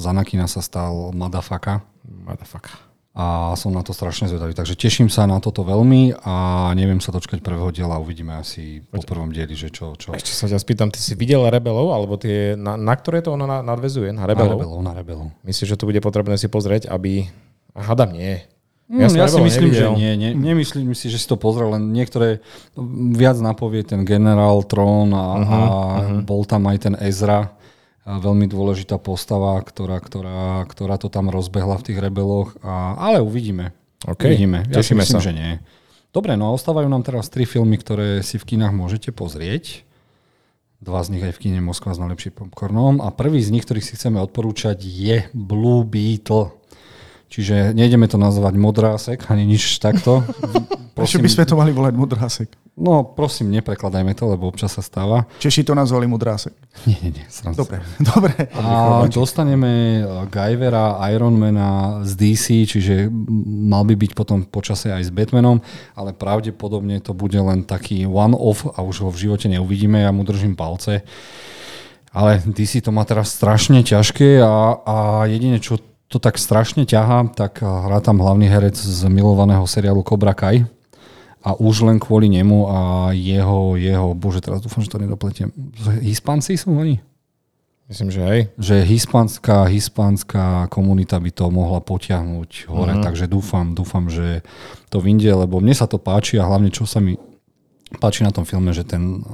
z 0.00 0.04
Anakina 0.08 0.48
sa 0.48 0.64
stal 0.64 1.12
Madafaka. 1.12 1.84
Madafaka. 2.08 2.72
A 3.10 3.52
som 3.58 3.74
na 3.74 3.82
to 3.82 3.90
strašne 3.92 4.30
zvedavý. 4.30 4.54
Takže 4.54 4.78
teším 4.78 5.12
sa 5.12 5.26
na 5.26 5.42
toto 5.42 5.66
veľmi 5.66 6.24
a 6.24 6.70
neviem 6.78 7.02
sa 7.02 7.10
dočkať 7.12 7.42
prvého 7.44 7.68
diela. 7.74 8.00
Uvidíme 8.00 8.38
asi 8.38 8.80
po 8.86 9.02
prvom 9.04 9.28
dieli, 9.34 9.52
že 9.52 9.68
čo, 9.68 9.98
čo. 9.98 10.14
Ešte 10.14 10.32
sa 10.32 10.46
ťa 10.46 10.62
spýtam, 10.62 10.88
ty 10.88 11.02
si 11.02 11.18
videl 11.18 11.42
Rebelov, 11.42 11.90
alebo 11.90 12.16
tie, 12.16 12.54
na, 12.54 12.78
na 12.78 12.94
ktoré 12.94 13.20
to 13.20 13.34
ono 13.34 13.44
nadvezuje? 13.44 14.14
Na 14.14 14.24
Rebelov? 14.30 14.56
Na 14.56 14.62
Rebelov, 14.62 14.80
na 14.80 14.92
Rebelov. 14.94 15.26
Myslíš, 15.42 15.74
že 15.74 15.76
to 15.76 15.90
bude 15.90 16.00
potrebné 16.00 16.38
si 16.40 16.46
pozrieť, 16.46 16.88
aby... 16.88 17.26
A 17.74 17.82
hadam 17.82 18.14
nie. 18.14 18.46
Mm, 18.90 19.06
ja, 19.06 19.26
ja 19.26 19.26
si 19.30 19.38
myslím, 19.42 19.70
nevidel. 19.70 19.92
že 19.94 20.00
nie. 20.02 20.12
nie. 20.18 20.30
Nemyslím 20.34 20.94
si, 20.98 21.10
že 21.10 21.18
si 21.18 21.26
to 21.26 21.38
pozrel, 21.38 21.70
len 21.78 21.94
niektoré 21.94 22.42
viac 23.14 23.38
napovie 23.38 23.86
ten 23.86 24.02
generál 24.02 24.66
Trón 24.66 25.14
a, 25.14 25.26
uh-huh, 25.38 25.46
a 25.46 25.66
uh-huh. 25.66 26.20
bol 26.26 26.42
tam 26.42 26.66
aj 26.66 26.90
ten 26.90 26.94
Ezra 26.98 27.54
veľmi 28.18 28.50
dôležitá 28.50 28.98
postava, 28.98 29.60
ktorá, 29.62 30.02
ktorá, 30.02 30.66
ktorá 30.66 30.98
to 30.98 31.06
tam 31.12 31.30
rozbehla 31.30 31.78
v 31.78 31.86
tých 31.92 31.98
rebeloch. 32.02 32.58
A, 32.64 32.98
ale 32.98 33.22
uvidíme. 33.22 33.76
Okay. 34.02 34.34
Uvidíme. 34.34 34.66
Ja 34.72 34.80
Tešíme 34.80 35.04
si 35.04 35.12
myslím, 35.14 35.20
sa. 35.20 35.26
že 35.28 35.32
nie. 35.36 35.50
Dobre, 36.10 36.34
no 36.34 36.50
a 36.50 36.56
ostávajú 36.56 36.90
nám 36.90 37.06
teraz 37.06 37.30
tri 37.30 37.46
filmy, 37.46 37.78
ktoré 37.78 38.24
si 38.26 38.40
v 38.40 38.56
kinách 38.56 38.74
môžete 38.74 39.14
pozrieť. 39.14 39.86
Dva 40.80 41.04
z 41.04 41.12
nich 41.12 41.22
aj 41.22 41.36
v 41.36 41.40
kine 41.44 41.60
Moskva 41.60 41.92
s 41.92 42.00
najlepším 42.00 42.34
popcornom. 42.34 43.04
A 43.04 43.12
prvý 43.12 43.44
z 43.44 43.52
nich, 43.52 43.68
ktorých 43.68 43.84
si 43.84 43.94
chceme 44.00 44.16
odporúčať, 44.24 44.80
je 44.80 45.28
Blue 45.36 45.84
Beetle. 45.84 46.56
Čiže 47.30 47.76
nejdeme 47.76 48.10
to 48.10 48.18
nazvať 48.18 48.58
modrásek, 48.58 49.28
ani 49.30 49.46
nič 49.46 49.78
takto. 49.78 50.26
Prečo 50.98 51.22
by 51.22 51.28
sme 51.30 51.44
to 51.46 51.54
mali 51.54 51.70
volať 51.70 51.94
modrásek? 51.94 52.48
No 52.80 53.04
prosím, 53.04 53.52
neprekladajme 53.52 54.16
to, 54.16 54.24
lebo 54.24 54.48
občas 54.48 54.72
sa 54.72 54.80
stáva. 54.80 55.28
Češi 55.36 55.68
to 55.68 55.76
nazvali 55.76 56.08
mudrásek. 56.08 56.56
Nie, 56.88 56.96
nie, 57.04 57.20
nie. 57.20 57.24
sram 57.28 57.52
sa. 57.52 57.60
Dobre, 57.60 57.84
dobre. 58.16 58.32
A 58.56 59.04
dostaneme 59.12 60.00
Guyvera, 60.32 60.96
Ironmana 61.12 62.00
z 62.08 62.16
DC, 62.16 62.64
čiže 62.64 63.12
mal 63.68 63.84
by 63.84 63.94
byť 64.00 64.12
potom 64.16 64.48
počase 64.48 64.88
aj 64.88 65.06
s 65.06 65.10
Batmanom, 65.12 65.60
ale 65.92 66.16
pravdepodobne 66.16 67.04
to 67.04 67.12
bude 67.12 67.36
len 67.36 67.68
taký 67.68 68.08
one-off 68.08 68.64
a 68.64 68.80
už 68.80 69.04
ho 69.04 69.12
v 69.12 69.28
živote 69.28 69.52
neuvidíme, 69.52 70.00
ja 70.00 70.08
mu 70.08 70.24
držím 70.24 70.56
palce. 70.56 71.04
Ale 72.16 72.40
DC 72.42 72.80
to 72.80 72.90
má 72.90 73.04
teraz 73.04 73.36
strašne 73.36 73.84
ťažké 73.84 74.40
a, 74.40 74.80
a 74.82 74.96
jedine, 75.28 75.60
čo 75.60 75.78
to 76.10 76.18
tak 76.18 76.40
strašne 76.40 76.88
ťahá, 76.88 77.28
tak 77.36 77.62
hrá 77.62 78.00
tam 78.02 78.18
hlavný 78.18 78.50
herec 78.50 78.74
z 78.74 79.06
milovaného 79.06 79.62
seriálu 79.68 80.02
Cobra 80.02 80.32
Kai 80.34 80.66
a 81.40 81.56
už 81.56 81.88
len 81.88 81.96
kvôli 81.96 82.28
nemu 82.28 82.68
a 82.68 82.78
jeho, 83.16 83.80
jeho, 83.80 84.12
bože, 84.12 84.44
teraz 84.44 84.60
dúfam, 84.60 84.84
že 84.84 84.92
to 84.92 85.00
nedopletiem. 85.00 85.48
Hispanci 86.04 86.60
sú 86.60 86.76
oni? 86.76 87.00
Myslím, 87.90 88.14
že 88.14 88.22
aj. 88.22 88.40
Že 88.54 88.76
hispánska, 88.86 89.66
hispánska 89.66 90.70
komunita 90.70 91.18
by 91.18 91.30
to 91.34 91.50
mohla 91.50 91.82
potiahnuť 91.82 92.70
hore, 92.70 92.94
mm-hmm. 92.94 93.02
takže 93.02 93.26
dúfam, 93.26 93.74
dúfam, 93.74 94.06
že 94.06 94.46
to 94.94 95.02
vyjde, 95.02 95.34
lebo 95.34 95.58
mne 95.58 95.74
sa 95.74 95.90
to 95.90 95.98
páči 95.98 96.38
a 96.38 96.46
hlavne 96.46 96.70
čo 96.70 96.86
sa 96.86 97.02
mi 97.02 97.18
páči 97.98 98.22
na 98.22 98.30
tom 98.30 98.46
filme, 98.46 98.70
že 98.70 98.86
ten 98.86 99.26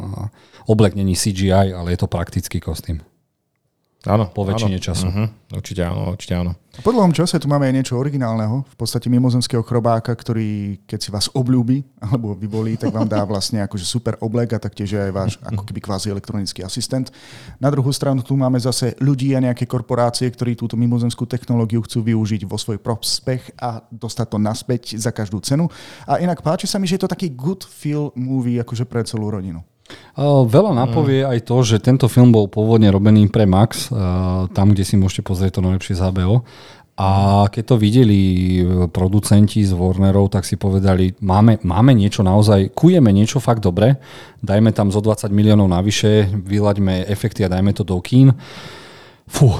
oblek 0.64 0.96
není 0.96 1.12
CGI, 1.12 1.76
ale 1.76 1.92
je 1.92 2.00
to 2.00 2.08
praktický 2.08 2.62
kostým. 2.62 3.04
Áno. 4.06 4.30
Po 4.30 4.46
väčšine 4.46 4.78
áno. 4.78 4.86
času. 4.86 5.06
Uh-huh. 5.10 5.26
Určite 5.54 5.82
áno, 5.82 6.14
určite 6.14 6.34
áno. 6.34 6.54
Po 6.84 6.92
dlhom 6.92 7.14
čase 7.14 7.40
tu 7.40 7.48
máme 7.48 7.64
aj 7.70 7.74
niečo 7.74 7.94
originálneho, 7.96 8.66
v 8.68 8.76
podstate 8.76 9.08
mimozemského 9.08 9.64
chrobáka, 9.64 10.12
ktorý 10.12 10.82
keď 10.84 10.98
si 11.00 11.08
vás 11.08 11.26
obľúbi 11.32 11.80
alebo 12.04 12.36
vyvolí, 12.36 12.76
tak 12.76 12.92
vám 12.92 13.08
dá 13.08 13.24
vlastne 13.24 13.64
akože 13.64 13.86
super 13.88 14.20
oblek 14.20 14.52
a 14.52 14.60
taktiež 14.60 15.00
aj 15.00 15.12
váš 15.14 15.32
ako 15.40 15.64
keby 15.64 15.80
kvázi 15.80 16.12
elektronický 16.12 16.60
asistent. 16.66 17.08
Na 17.56 17.72
druhú 17.72 17.88
stranu 17.96 18.20
tu 18.20 18.36
máme 18.36 18.60
zase 18.60 18.92
ľudí 19.00 19.32
a 19.32 19.40
nejaké 19.40 19.64
korporácie, 19.64 20.28
ktorí 20.28 20.52
túto 20.52 20.76
mimozemskú 20.76 21.24
technológiu 21.24 21.80
chcú 21.80 22.04
využiť 22.04 22.44
vo 22.44 22.60
svoj 22.60 22.76
prospech 22.76 23.56
a 23.56 23.80
dostať 23.88 24.26
to 24.36 24.38
naspäť 24.38 24.82
za 25.00 25.14
každú 25.16 25.40
cenu. 25.40 25.72
A 26.04 26.20
inak 26.20 26.44
páči 26.44 26.68
sa 26.68 26.76
mi, 26.76 26.84
že 26.84 27.00
je 27.00 27.08
to 27.08 27.12
taký 27.12 27.32
good 27.32 27.64
feel 27.64 28.12
movie 28.12 28.60
akože 28.60 28.84
pre 28.84 29.00
celú 29.08 29.32
rodinu. 29.32 29.64
Veľa 30.16 30.72
napovie 30.72 31.28
aj 31.28 31.44
to, 31.44 31.60
že 31.60 31.76
tento 31.84 32.08
film 32.08 32.32
bol 32.32 32.48
pôvodne 32.48 32.88
robený 32.88 33.28
pre 33.28 33.44
Max, 33.44 33.92
tam, 34.56 34.66
kde 34.72 34.80
si 34.80 34.96
môžete 34.96 35.20
pozrieť 35.20 35.60
to 35.60 35.64
najlepšie 35.68 36.00
z 36.00 36.02
HBO. 36.08 36.40
A 36.96 37.44
keď 37.52 37.64
to 37.68 37.76
videli 37.76 38.20
e, 38.56 38.88
producenti 38.88 39.60
z 39.60 39.76
Warnerov, 39.76 40.32
tak 40.32 40.48
si 40.48 40.56
povedali, 40.56 41.12
máme, 41.20 41.60
máme 41.60 41.92
niečo 41.92 42.24
naozaj, 42.24 42.72
kujeme 42.72 43.12
niečo 43.12 43.36
fakt 43.36 43.60
dobre, 43.60 44.00
dajme 44.40 44.72
tam 44.72 44.88
zo 44.88 45.04
20 45.04 45.28
miliónov 45.28 45.68
navyše, 45.68 46.24
vylaďme 46.32 47.04
efekty 47.04 47.44
a 47.44 47.52
dajme 47.52 47.76
to 47.76 47.84
do 47.84 48.00
kín. 48.00 48.32
Fú, 49.28 49.52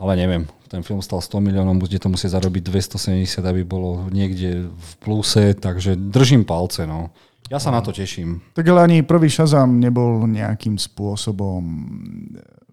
ale 0.00 0.16
neviem, 0.16 0.48
ten 0.72 0.80
film 0.80 1.04
stal 1.04 1.20
100 1.20 1.44
miliónov, 1.44 1.76
bude 1.76 2.00
to 2.00 2.08
musieť 2.08 2.40
zarobiť 2.40 2.72
270, 2.72 3.44
aby 3.44 3.68
bolo 3.68 4.08
niekde 4.08 4.72
v 4.72 4.90
pluse, 5.04 5.52
takže 5.60 5.92
držím 5.92 6.48
palce. 6.48 6.88
No. 6.88 7.12
Ja 7.48 7.56
sa 7.56 7.72
na 7.72 7.80
to 7.80 7.96
teším. 7.96 8.44
Tak 8.52 8.64
ale 8.68 8.84
ani 8.84 8.96
prvý 9.00 9.32
Shazam 9.32 9.80
nebol 9.80 10.28
nejakým 10.28 10.76
spôsobom 10.76 11.64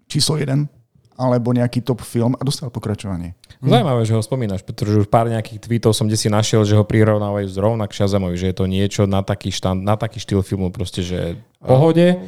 číslo 0.04 0.36
jeden 0.36 0.68
alebo 1.16 1.56
nejaký 1.56 1.80
top 1.80 2.04
film 2.04 2.36
a 2.36 2.44
dostal 2.44 2.68
pokračovanie. 2.68 3.32
Zajímavé, 3.64 4.04
že 4.04 4.12
ho 4.12 4.20
spomínaš, 4.20 4.60
pretože 4.60 5.00
už 5.00 5.08
pár 5.08 5.32
nejakých 5.32 5.64
tweetov 5.64 5.96
som 5.96 6.04
kde 6.04 6.20
si 6.20 6.28
našiel, 6.28 6.60
že 6.68 6.76
ho 6.76 6.84
prirovnávajú 6.84 7.48
zrovna 7.48 7.88
k 7.88 7.96
Shazamovi, 7.96 8.36
že 8.36 8.52
je 8.52 8.56
to 8.60 8.68
niečo 8.68 9.02
na 9.08 9.24
taký, 9.24 9.48
štand, 9.48 9.80
na 9.80 9.96
taký 9.96 10.20
štýl 10.20 10.44
filmu, 10.44 10.68
proste, 10.68 11.00
že 11.00 11.40
v 11.40 11.64
pohode. 11.64 12.20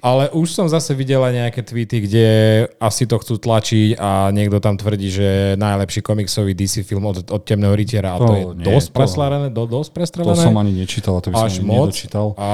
Ale 0.00 0.32
už 0.32 0.48
som 0.52 0.66
zase 0.66 0.96
videla 0.96 1.28
nejaké 1.28 1.60
tweety, 1.60 2.08
kde 2.08 2.26
asi 2.80 3.04
to 3.04 3.20
chcú 3.20 3.36
tlačiť 3.36 4.00
a 4.00 4.32
niekto 4.32 4.58
tam 4.58 4.80
tvrdí, 4.80 5.08
že 5.12 5.28
najlepší 5.60 6.00
komiksový 6.00 6.56
DC 6.56 6.82
film 6.88 7.04
od, 7.04 7.24
od 7.28 7.42
Temného 7.44 7.76
rytiera 7.76 8.16
a 8.16 8.18
to, 8.18 8.24
to 8.26 8.32
je 8.34 8.44
nie, 8.56 8.66
dosť 8.66 8.88
to, 8.92 9.48
do, 9.52 9.62
dosť 9.68 9.90
prestrelené. 9.92 10.34
To 10.34 10.40
som 10.40 10.56
ani 10.56 10.72
nečítal, 10.72 11.20
to 11.20 11.32
by 11.32 11.36
som 11.36 11.46
Až 11.46 11.54
ani 11.60 11.68
moc. 11.68 11.86
nedočítal. 11.92 12.26
A... 12.40 12.48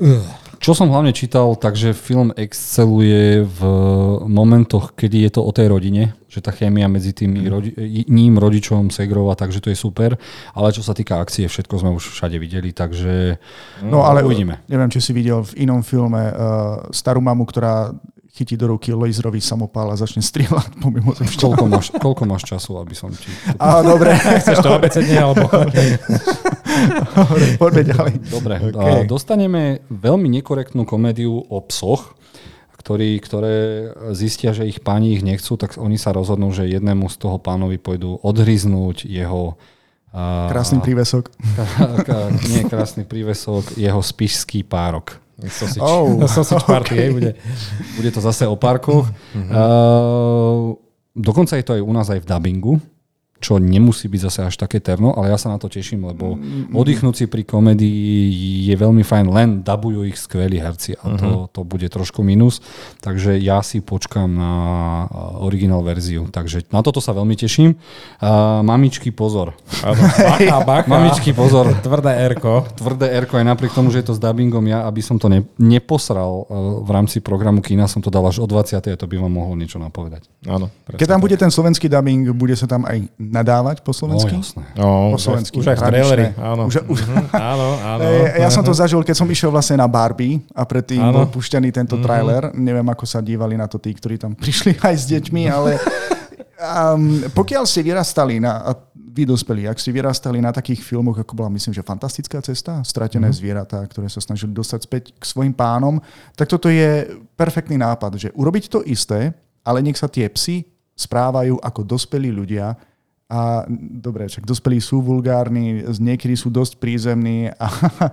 Uh, 0.00 0.49
čo 0.60 0.76
som 0.76 0.92
hlavne 0.92 1.16
čítal, 1.16 1.56
takže 1.56 1.96
film 1.96 2.36
exceluje 2.36 3.48
v 3.48 3.60
momentoch, 4.28 4.92
kedy 4.92 5.24
je 5.24 5.30
to 5.32 5.40
o 5.40 5.50
tej 5.56 5.72
rodine, 5.72 6.12
že 6.28 6.44
tá 6.44 6.52
chémia 6.52 6.84
medzi 6.84 7.16
tým 7.16 7.48
rodi- 7.48 7.72
ním, 8.06 8.36
rodičom, 8.36 8.92
Segrova, 8.92 9.32
takže 9.40 9.64
to 9.64 9.72
je 9.72 9.78
super. 9.80 10.20
Ale 10.52 10.68
čo 10.76 10.84
sa 10.84 10.92
týka 10.92 11.16
akcie, 11.16 11.48
všetko 11.48 11.80
sme 11.80 11.90
už 11.96 12.12
všade 12.12 12.36
videli, 12.36 12.76
takže 12.76 13.40
No 13.88 14.04
ale 14.04 14.20
uvidíme. 14.20 14.60
Neviem, 14.68 14.92
či 14.92 15.00
si 15.00 15.16
videl 15.16 15.40
v 15.40 15.64
inom 15.64 15.80
filme 15.80 16.28
uh, 16.28 16.92
starú 16.92 17.24
mamu, 17.24 17.48
ktorá 17.48 17.96
chytí 18.30 18.54
do 18.54 18.76
ruky 18.76 18.92
laserový 18.92 19.40
samopál 19.40 19.90
a 19.90 19.96
začne 19.98 20.22
strieľať 20.22 20.76
po. 20.78 20.92
Koľko 21.40 21.64
máš, 21.66 21.88
koľko 21.96 22.22
máš 22.28 22.46
času, 22.46 22.78
aby 22.78 22.94
som 22.94 23.10
ti... 23.10 23.32
Á, 23.58 23.82
dobre. 23.82 24.14
Chceš 24.14 24.60
to 24.60 24.70
abecedne, 24.78 25.16
alebo... 25.18 25.48
poďme 27.56 27.82
ďalej. 27.86 28.12
Dobre, 28.26 28.54
Okay. 28.70 29.04
dostaneme 29.04 29.62
veľmi 29.88 30.28
nekorektnú 30.30 30.82
komédiu 30.82 31.32
o 31.40 31.58
psoch, 31.62 32.14
ktorí, 32.76 33.20
ktoré 33.20 33.56
zistia, 34.10 34.50
že 34.50 34.64
ich 34.64 34.80
páni 34.80 35.12
ich 35.12 35.20
nechcú, 35.20 35.54
tak 35.54 35.76
oni 35.76 35.94
sa 35.94 36.10
rozhodnú, 36.10 36.48
že 36.48 36.64
jednému 36.64 37.06
z 37.06 37.16
toho 37.18 37.36
pánovi 37.36 37.76
pôjdu 37.76 38.16
odhryznúť 38.18 39.04
jeho... 39.04 39.60
a- 40.10 40.48
Krásny 40.48 40.80
prívesok. 40.80 41.28
Ka- 41.54 42.00
ka- 42.00 42.30
nie 42.48 42.64
krásny 42.64 43.04
prívesok, 43.04 43.76
jeho 43.76 44.00
spišský 44.00 44.64
párok. 44.64 45.20
Sausage, 45.40 45.80
Oh, 45.80 46.20
sausage 46.26 46.64
party, 46.64 46.92
okay. 46.92 47.00
hej, 47.00 47.10
bude. 47.10 47.30
Bude 47.94 48.10
to 48.10 48.20
zase 48.20 48.44
o 48.44 48.56
parkoch. 48.56 49.08
Uh, 49.32 50.76
dokonca 51.12 51.56
je 51.56 51.64
to 51.64 51.72
aj 51.74 51.82
u 51.82 51.92
nás 51.92 52.08
aj 52.08 52.20
v 52.20 52.28
dubbingu, 52.28 52.72
čo 53.40 53.56
nemusí 53.56 54.06
byť 54.06 54.20
zase 54.28 54.40
až 54.52 54.54
také 54.60 54.78
terno, 54.78 55.16
ale 55.16 55.32
ja 55.32 55.38
sa 55.40 55.48
na 55.48 55.56
to 55.56 55.72
teším, 55.72 56.04
lebo 56.04 56.36
oddychnúť 56.76 57.14
si 57.16 57.24
pri 57.24 57.42
komedii 57.42 58.68
je 58.68 58.76
veľmi 58.76 59.00
fajn, 59.00 59.26
len 59.32 59.48
dabujú 59.64 60.04
ich 60.04 60.20
skvelí 60.20 60.60
herci 60.60 61.00
a 61.00 61.16
to, 61.16 61.30
to 61.48 61.60
bude 61.64 61.88
trošku 61.88 62.20
minus. 62.20 62.60
Takže 63.00 63.40
ja 63.40 63.64
si 63.64 63.80
počkám 63.80 64.28
na 64.28 64.52
uh, 65.08 65.46
originál 65.46 65.80
verziu. 65.80 66.28
Takže 66.28 66.68
na 66.68 66.84
toto 66.84 67.00
sa 67.00 67.16
veľmi 67.16 67.32
teším. 67.34 67.74
Uh, 68.20 68.60
mamičky, 68.60 69.08
pozor. 69.08 69.56
Áno, 69.80 70.02
bacha, 70.28 70.58
bacha. 70.62 70.88
Mamičky, 70.90 71.32
pozor. 71.32 71.72
Tvrdé 71.86 72.12
Erko. 72.20 72.68
tvrdé 72.76 73.08
Erko 73.08 73.40
aj 73.40 73.46
napriek 73.56 73.72
tomu, 73.72 73.88
že 73.88 74.04
je 74.04 74.12
to 74.12 74.14
s 74.14 74.20
dubbingom, 74.20 74.62
ja 74.68 74.84
aby 74.84 75.00
som 75.00 75.16
to 75.16 75.32
ne, 75.32 75.48
neposral 75.56 76.44
uh, 76.44 76.84
v 76.84 76.90
rámci 76.92 77.24
programu 77.24 77.64
kina, 77.64 77.88
som 77.88 78.04
to 78.04 78.12
dal 78.12 78.22
až 78.28 78.44
o 78.44 78.46
20. 78.46 78.76
a 78.76 78.96
to 79.00 79.06
by 79.08 79.16
vám 79.16 79.32
mohlo 79.32 79.56
niečo 79.56 79.80
napovedať. 79.80 80.28
Áno. 80.44 80.68
Keď 80.92 81.08
tam 81.08 81.20
bude 81.24 81.40
ten 81.40 81.48
slovenský 81.48 81.88
dubbing, 81.88 82.36
bude 82.36 82.52
sa 82.54 82.68
tam 82.68 82.84
aj 82.84 83.08
nadávať 83.30 83.80
po 83.80 83.90
No 83.90 83.96
slovensky? 83.96 84.34
jasné. 84.34 84.62
No, 84.74 85.14
Po 85.14 85.18
už, 85.18 85.22
slovensky, 85.22 85.56
už 85.56 85.66
aj 85.70 85.76
v 85.78 85.84
áno. 86.36 86.62
Už- 86.66 86.82
už- 86.84 87.04
Mhm, 87.06 87.26
áno, 87.30 87.68
áno. 87.78 88.02
Ja 88.42 88.50
som 88.50 88.60
to 88.60 88.74
zažil, 88.74 89.00
keď 89.00 89.16
som 89.16 89.28
išiel 89.30 89.48
vlastne 89.48 89.78
na 89.78 89.86
Barbie 89.86 90.42
a 90.50 90.66
predtým 90.66 90.98
Áno. 90.98 91.22
bol 91.22 91.26
pušťaný 91.30 91.70
tento 91.70 91.94
trailer. 92.02 92.50
Neviem, 92.52 92.86
ako 92.90 93.06
sa 93.06 93.22
dívali 93.22 93.54
na 93.54 93.70
to 93.70 93.78
tí, 93.78 93.94
ktorí 93.94 94.18
tam 94.18 94.34
prišli 94.42 94.74
aj 94.82 94.94
s 94.98 95.04
deťmi, 95.08 95.42
ale 95.46 95.78
um, 96.58 97.24
pokiaľ 97.30 97.64
ste 97.64 97.80
vyrastali 97.80 98.42
na, 98.42 98.74
vy 99.10 99.26
dospelí, 99.26 99.66
ak 99.66 99.78
ste 99.78 99.90
vyrastali 99.90 100.38
na 100.38 100.54
takých 100.54 100.82
filmoch, 100.82 101.18
ako 101.18 101.34
bola, 101.34 101.50
myslím, 101.50 101.74
že 101.74 101.82
Fantastická 101.82 102.38
cesta, 102.40 102.78
Stratené 102.86 103.26
zvieratá, 103.34 103.82
ktoré 103.86 104.06
sa 104.06 104.22
snažili 104.22 104.54
dostať 104.54 104.80
späť 104.86 105.02
k 105.12 105.22
svojim 105.22 105.50
pánom, 105.50 105.98
tak 106.38 106.46
toto 106.46 106.70
je 106.70 107.10
perfektný 107.34 107.74
nápad, 107.74 108.16
že 108.16 108.28
urobiť 108.34 108.70
to 108.70 108.86
isté, 108.86 109.34
ale 109.66 109.82
nech 109.82 109.98
sa 109.98 110.06
tie 110.06 110.30
psy 110.30 110.62
správajú 110.94 111.58
ako 111.58 111.80
dospelí 111.82 112.28
ľudia 112.28 112.76
a 113.30 113.62
dobre, 113.78 114.26
však 114.26 114.42
dospelí 114.42 114.82
sú 114.82 114.98
vulgárni, 114.98 115.86
niekedy 115.86 116.34
sú 116.34 116.50
dosť 116.50 116.82
prízemní 116.82 117.54
a, 117.54 117.66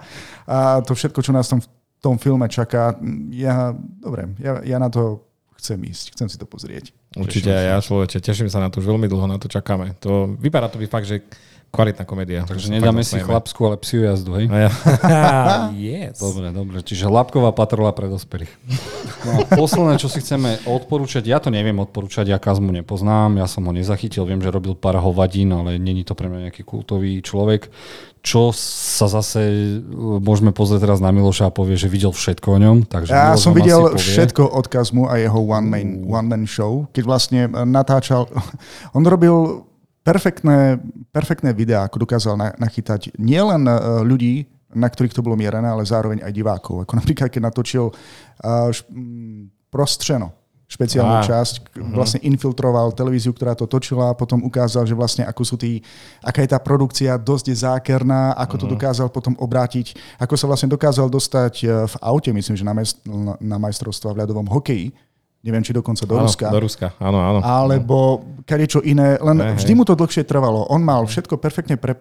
a 0.46 0.58
to 0.86 0.94
všetko, 0.94 1.26
čo 1.26 1.34
nás 1.34 1.50
tam 1.50 1.58
v 1.60 1.68
tom 1.98 2.22
filme 2.22 2.46
čaká, 2.46 2.94
ja, 3.34 3.74
dobre, 3.76 4.30
ja, 4.38 4.62
ja 4.62 4.78
na 4.78 4.94
to 4.94 5.26
chcem 5.58 5.82
ísť, 5.82 6.14
chcem 6.14 6.30
si 6.30 6.38
to 6.38 6.46
pozrieť. 6.46 6.94
Určite 7.18 7.50
aj 7.50 7.66
ja, 7.66 7.78
človeče, 7.82 8.22
teším 8.22 8.50
sa 8.54 8.62
na 8.62 8.70
to, 8.70 8.78
už 8.78 8.94
veľmi 8.94 9.10
dlho 9.10 9.26
na 9.26 9.42
to 9.42 9.50
čakáme. 9.50 9.98
To, 10.06 10.38
vypadá 10.38 10.70
to 10.70 10.78
byť 10.78 10.90
fakt, 10.94 11.10
že 11.10 11.26
kvalitná 11.74 12.04
komédia. 12.08 12.46
Takže 12.48 12.72
nedáme 12.72 13.04
si 13.04 13.20
chlapskú, 13.20 13.68
ale 13.68 13.76
psiu 13.82 14.06
jazdu, 14.06 14.32
hej? 14.40 14.46
A 14.48 14.58
ja. 14.68 14.72
yes. 15.90 16.22
Dobre, 16.22 16.54
dobre. 16.54 16.78
Čiže 16.86 17.12
Lapková 17.12 17.52
patrola 17.52 17.92
pre 17.92 18.08
dospelých. 18.08 18.52
No 19.26 19.42
posledné, 19.50 19.98
čo 19.98 20.12
si 20.12 20.22
chceme 20.22 20.62
odporúčať, 20.68 21.26
ja 21.26 21.42
to 21.42 21.50
neviem 21.50 21.78
odporúčať, 21.82 22.30
ja 22.30 22.38
Kazmu 22.38 22.70
nepoznám, 22.70 23.42
ja 23.42 23.50
som 23.50 23.66
ho 23.66 23.74
nezachytil, 23.74 24.28
viem, 24.30 24.38
že 24.38 24.54
robil 24.54 24.78
pár 24.78 25.02
hovadín, 25.02 25.50
ale 25.56 25.82
není 25.82 26.06
to 26.06 26.14
pre 26.14 26.30
mňa 26.30 26.50
nejaký 26.50 26.62
kultový 26.62 27.22
človek. 27.26 27.74
Čo 28.22 28.52
sa 28.52 29.08
zase 29.08 29.40
e, 29.42 29.80
môžeme 30.20 30.52
pozrieť 30.52 30.84
teraz 30.84 31.00
na 31.00 31.16
Miloša 31.16 31.48
a 31.48 31.56
povie, 31.56 31.80
že 31.80 31.88
videl 31.88 32.12
všetko 32.12 32.48
o 32.50 32.60
ňom. 32.60 32.78
Takže 32.86 33.10
Ja 33.10 33.34
Miloš 33.34 33.42
som 33.42 33.54
videl 33.56 33.82
všetko 33.96 34.44
od 34.44 34.66
Kazmu 34.68 35.08
a 35.08 35.16
jeho 35.18 35.40
one 35.40 35.68
man, 35.72 35.88
one 36.06 36.28
man 36.28 36.44
show, 36.44 36.86
keď 36.92 37.04
vlastne 37.08 37.40
natáčal, 37.48 38.28
on 38.98 39.08
robil 39.08 39.64
perfektné, 40.04 40.80
perfektné 41.12 41.52
videá, 41.52 41.88
ako 41.88 42.08
dokázal 42.08 42.36
na- 42.40 42.56
nachytať 42.60 43.16
nielen 43.20 43.68
e, 43.68 43.76
ľudí, 44.04 44.48
na 44.76 44.88
ktorých 44.88 45.16
to 45.16 45.24
bolo 45.24 45.40
mierené, 45.40 45.68
ale 45.68 45.88
zároveň 45.88 46.24
aj 46.24 46.32
divákov. 46.36 46.84
Ako 46.84 46.94
napríklad, 47.00 47.32
keď 47.32 47.42
natočil 47.48 47.88
uh, 47.92 48.70
š, 48.72 48.84
prostřeno, 49.72 50.36
špeciálnu 50.68 51.24
Á, 51.24 51.24
časť, 51.24 51.80
vlastne 51.96 52.20
infiltroval 52.28 52.92
televíziu, 52.92 53.32
ktorá 53.32 53.56
to 53.56 53.64
točila 53.64 54.12
a 54.12 54.18
potom 54.20 54.44
ukázal, 54.44 54.84
že 54.84 54.92
vlastne 54.92 55.24
ako 55.24 55.42
sú 55.48 55.56
tí, 55.56 55.80
aká 56.20 56.44
je 56.44 56.52
tá 56.52 56.60
produkcia 56.60 57.16
dosť 57.16 57.56
zákerná, 57.56 58.36
ako 58.36 58.56
to 58.60 58.66
dokázal 58.68 59.08
potom 59.08 59.32
obrátiť, 59.40 59.96
ako 60.20 60.36
sa 60.36 60.44
vlastne 60.44 60.68
dokázal 60.68 61.08
dostať 61.08 61.54
e, 61.64 61.66
v 61.88 61.96
aute, 62.04 62.36
myslím, 62.36 62.56
že 62.60 62.68
na, 62.68 62.76
majst- 62.76 63.00
na- 63.40 63.62
majstrovstva 63.64 64.12
v 64.12 64.28
ľadovom 64.28 64.44
hokeji, 64.52 64.92
neviem, 65.40 65.64
či 65.64 65.72
dokonca 65.72 66.04
do 66.04 66.20
Áno, 66.20 66.28
Ruska. 66.28 66.52
Do 66.52 66.60
Ruska, 66.60 66.88
áno, 67.00 67.20
áno. 67.24 67.40
Alebo 67.48 68.28
kadečo 68.44 68.84
iné, 68.84 69.16
len 69.24 69.40
Hej, 69.40 69.64
vždy 69.64 69.72
mu 69.72 69.88
to 69.88 69.96
dlhšie 69.96 70.28
trvalo. 70.28 70.68
On 70.68 70.84
mal 70.84 71.08
všetko 71.08 71.40
perfektne 71.40 71.80
pre, 71.80 71.96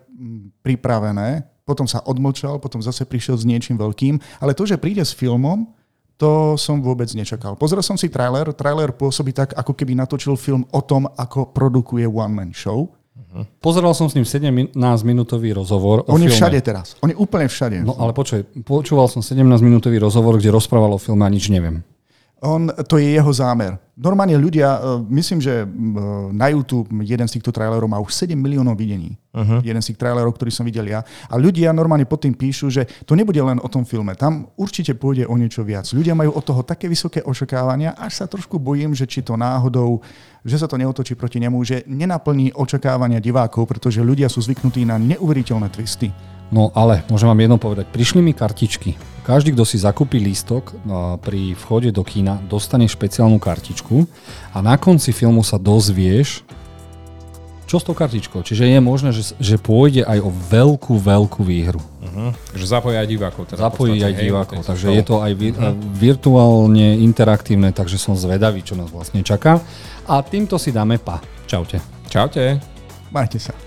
pripravené, 0.67 1.47
potom 1.67 1.85
sa 1.91 1.99
odmlčal, 2.07 2.63
potom 2.63 2.79
zase 2.79 3.03
prišiel 3.03 3.35
s 3.35 3.45
niečím 3.45 3.75
veľkým, 3.75 4.23
ale 4.39 4.55
to, 4.55 4.63
že 4.63 4.79
príde 4.79 5.03
s 5.03 5.11
filmom, 5.11 5.67
to 6.17 6.57
som 6.57 6.81
vôbec 6.81 7.11
nečakal. 7.13 7.59
Pozrel 7.59 7.85
som 7.85 7.99
si 7.99 8.09
trailer, 8.09 8.49
trailer 8.57 8.95
pôsobí 8.95 9.37
tak, 9.37 9.53
ako 9.53 9.77
keby 9.77 9.99
natočil 9.99 10.39
film 10.39 10.65
o 10.73 10.81
tom, 10.81 11.05
ako 11.19 11.53
produkuje 11.53 12.09
one-man 12.09 12.55
show. 12.57 12.89
Pozeral 13.61 13.93
som 13.93 14.09
s 14.09 14.17
ním 14.17 14.25
17-minútový 14.25 15.53
rozhovor 15.53 16.09
On 16.09 16.17
je 16.17 16.33
všade 16.33 16.57
teraz. 16.65 16.97
On 17.05 17.13
je 17.13 17.17
úplne 17.17 17.45
všade. 17.45 17.85
No 17.85 17.93
ale 18.01 18.17
počuj, 18.17 18.49
počúval 18.65 19.13
som 19.13 19.21
17-minútový 19.21 20.01
rozhovor, 20.01 20.41
kde 20.41 20.57
rozprával 20.57 20.97
o 20.97 21.01
filme 21.01 21.21
a 21.21 21.29
nič 21.29 21.53
neviem. 21.53 21.85
On, 22.45 22.69
to 22.69 23.01
je 23.01 23.17
jeho 23.17 23.33
zámer. 23.33 23.81
Normálne 23.97 24.37
ľudia, 24.37 24.77
e, 24.77 24.81
myslím, 25.09 25.41
že 25.41 25.65
e, 25.65 25.67
na 26.37 26.53
YouTube 26.53 26.93
jeden 27.01 27.25
z 27.25 27.41
týchto 27.41 27.49
trailerov 27.49 27.89
má 27.89 27.97
už 27.97 28.13
7 28.13 28.37
miliónov 28.37 28.77
videní. 28.77 29.17
Uh-huh. 29.33 29.65
Jeden 29.65 29.81
z 29.81 29.89
tých 29.89 30.01
trailerov, 30.05 30.37
ktorý 30.37 30.53
som 30.53 30.69
videl 30.69 30.85
ja. 30.85 31.01
A 31.33 31.41
ľudia 31.41 31.73
normálne 31.73 32.05
pod 32.05 32.29
tým 32.29 32.37
píšu, 32.37 32.69
že 32.69 32.85
to 33.09 33.17
nebude 33.17 33.41
len 33.41 33.57
o 33.57 33.69
tom 33.73 33.89
filme. 33.89 34.13
Tam 34.13 34.53
určite 34.61 34.93
pôjde 34.93 35.25
o 35.25 35.33
niečo 35.41 35.65
viac. 35.65 35.89
Ľudia 35.97 36.13
majú 36.13 36.37
od 36.37 36.45
toho 36.45 36.61
také 36.61 36.93
vysoké 36.93 37.25
očakávania, 37.25 37.97
až 37.97 38.21
sa 38.21 38.29
trošku 38.29 38.61
bojím, 38.61 38.93
že 38.93 39.09
či 39.09 39.25
to 39.25 39.33
náhodou, 39.33 40.05
že 40.45 40.61
sa 40.61 40.69
to 40.69 40.77
neotočí 40.77 41.17
proti 41.17 41.41
nemu, 41.41 41.57
že 41.65 41.89
nenaplní 41.89 42.53
očakávania 42.53 43.17
divákov, 43.17 43.65
pretože 43.65 44.05
ľudia 44.05 44.29
sú 44.29 44.45
zvyknutí 44.45 44.85
na 44.85 45.01
neuveriteľné 45.01 45.73
twisty. 45.73 46.36
No 46.51 46.71
ale 46.79 47.03
môžem 47.11 47.27
vám 47.27 47.43
jedno 47.43 47.59
povedať. 47.59 47.91
Prišli 47.91 48.23
mi 48.23 48.31
kartičky. 48.31 48.95
Každý, 49.27 49.51
kto 49.59 49.67
si 49.67 49.83
zakúpi 49.83 50.23
lístok 50.23 50.71
pri 51.19 51.59
vchode 51.59 51.91
do 51.91 52.07
kína, 52.07 52.39
dostane 52.47 52.87
špeciálnu 52.87 53.43
kartičku 53.43 54.07
a 54.55 54.63
na 54.63 54.79
konci 54.79 55.11
filmu 55.11 55.43
sa 55.43 55.59
dozvieš, 55.59 56.47
čo 57.67 57.83
s 57.83 57.85
tou 57.85 57.99
kartičkou. 57.99 58.47
Čiže 58.47 58.63
je 58.71 58.79
možné, 58.79 59.11
že, 59.11 59.35
že 59.43 59.59
pôjde 59.59 60.07
aj 60.07 60.23
o 60.23 60.31
veľkú, 60.31 61.03
veľkú 61.03 61.43
výhru. 61.43 61.83
Uh-huh. 61.83 62.31
Že 62.55 62.79
zapojí 62.79 62.95
aj 62.95 63.09
divákov. 63.11 63.51
Teda 63.51 63.67
Zapojí 63.67 63.99
podstate, 63.99 64.07
aj 64.07 64.15
divákov, 64.23 64.59
takže 64.63 64.87
je 64.95 65.03
to 65.03 65.19
aj 65.19 65.33
vi- 65.35 65.59
virtuálne 65.99 67.03
interaktívne, 67.03 67.75
takže 67.75 67.99
som 67.99 68.15
zvedavý, 68.15 68.63
čo 68.63 68.79
nás 68.79 68.87
vlastne 68.95 69.27
čaká. 69.27 69.59
A 70.07 70.23
týmto 70.23 70.63
si 70.63 70.71
dáme 70.71 71.03
pa. 71.03 71.19
Čaute. 71.51 71.83
Čaute. 72.07 72.63
Majte 73.11 73.43
sa. 73.43 73.66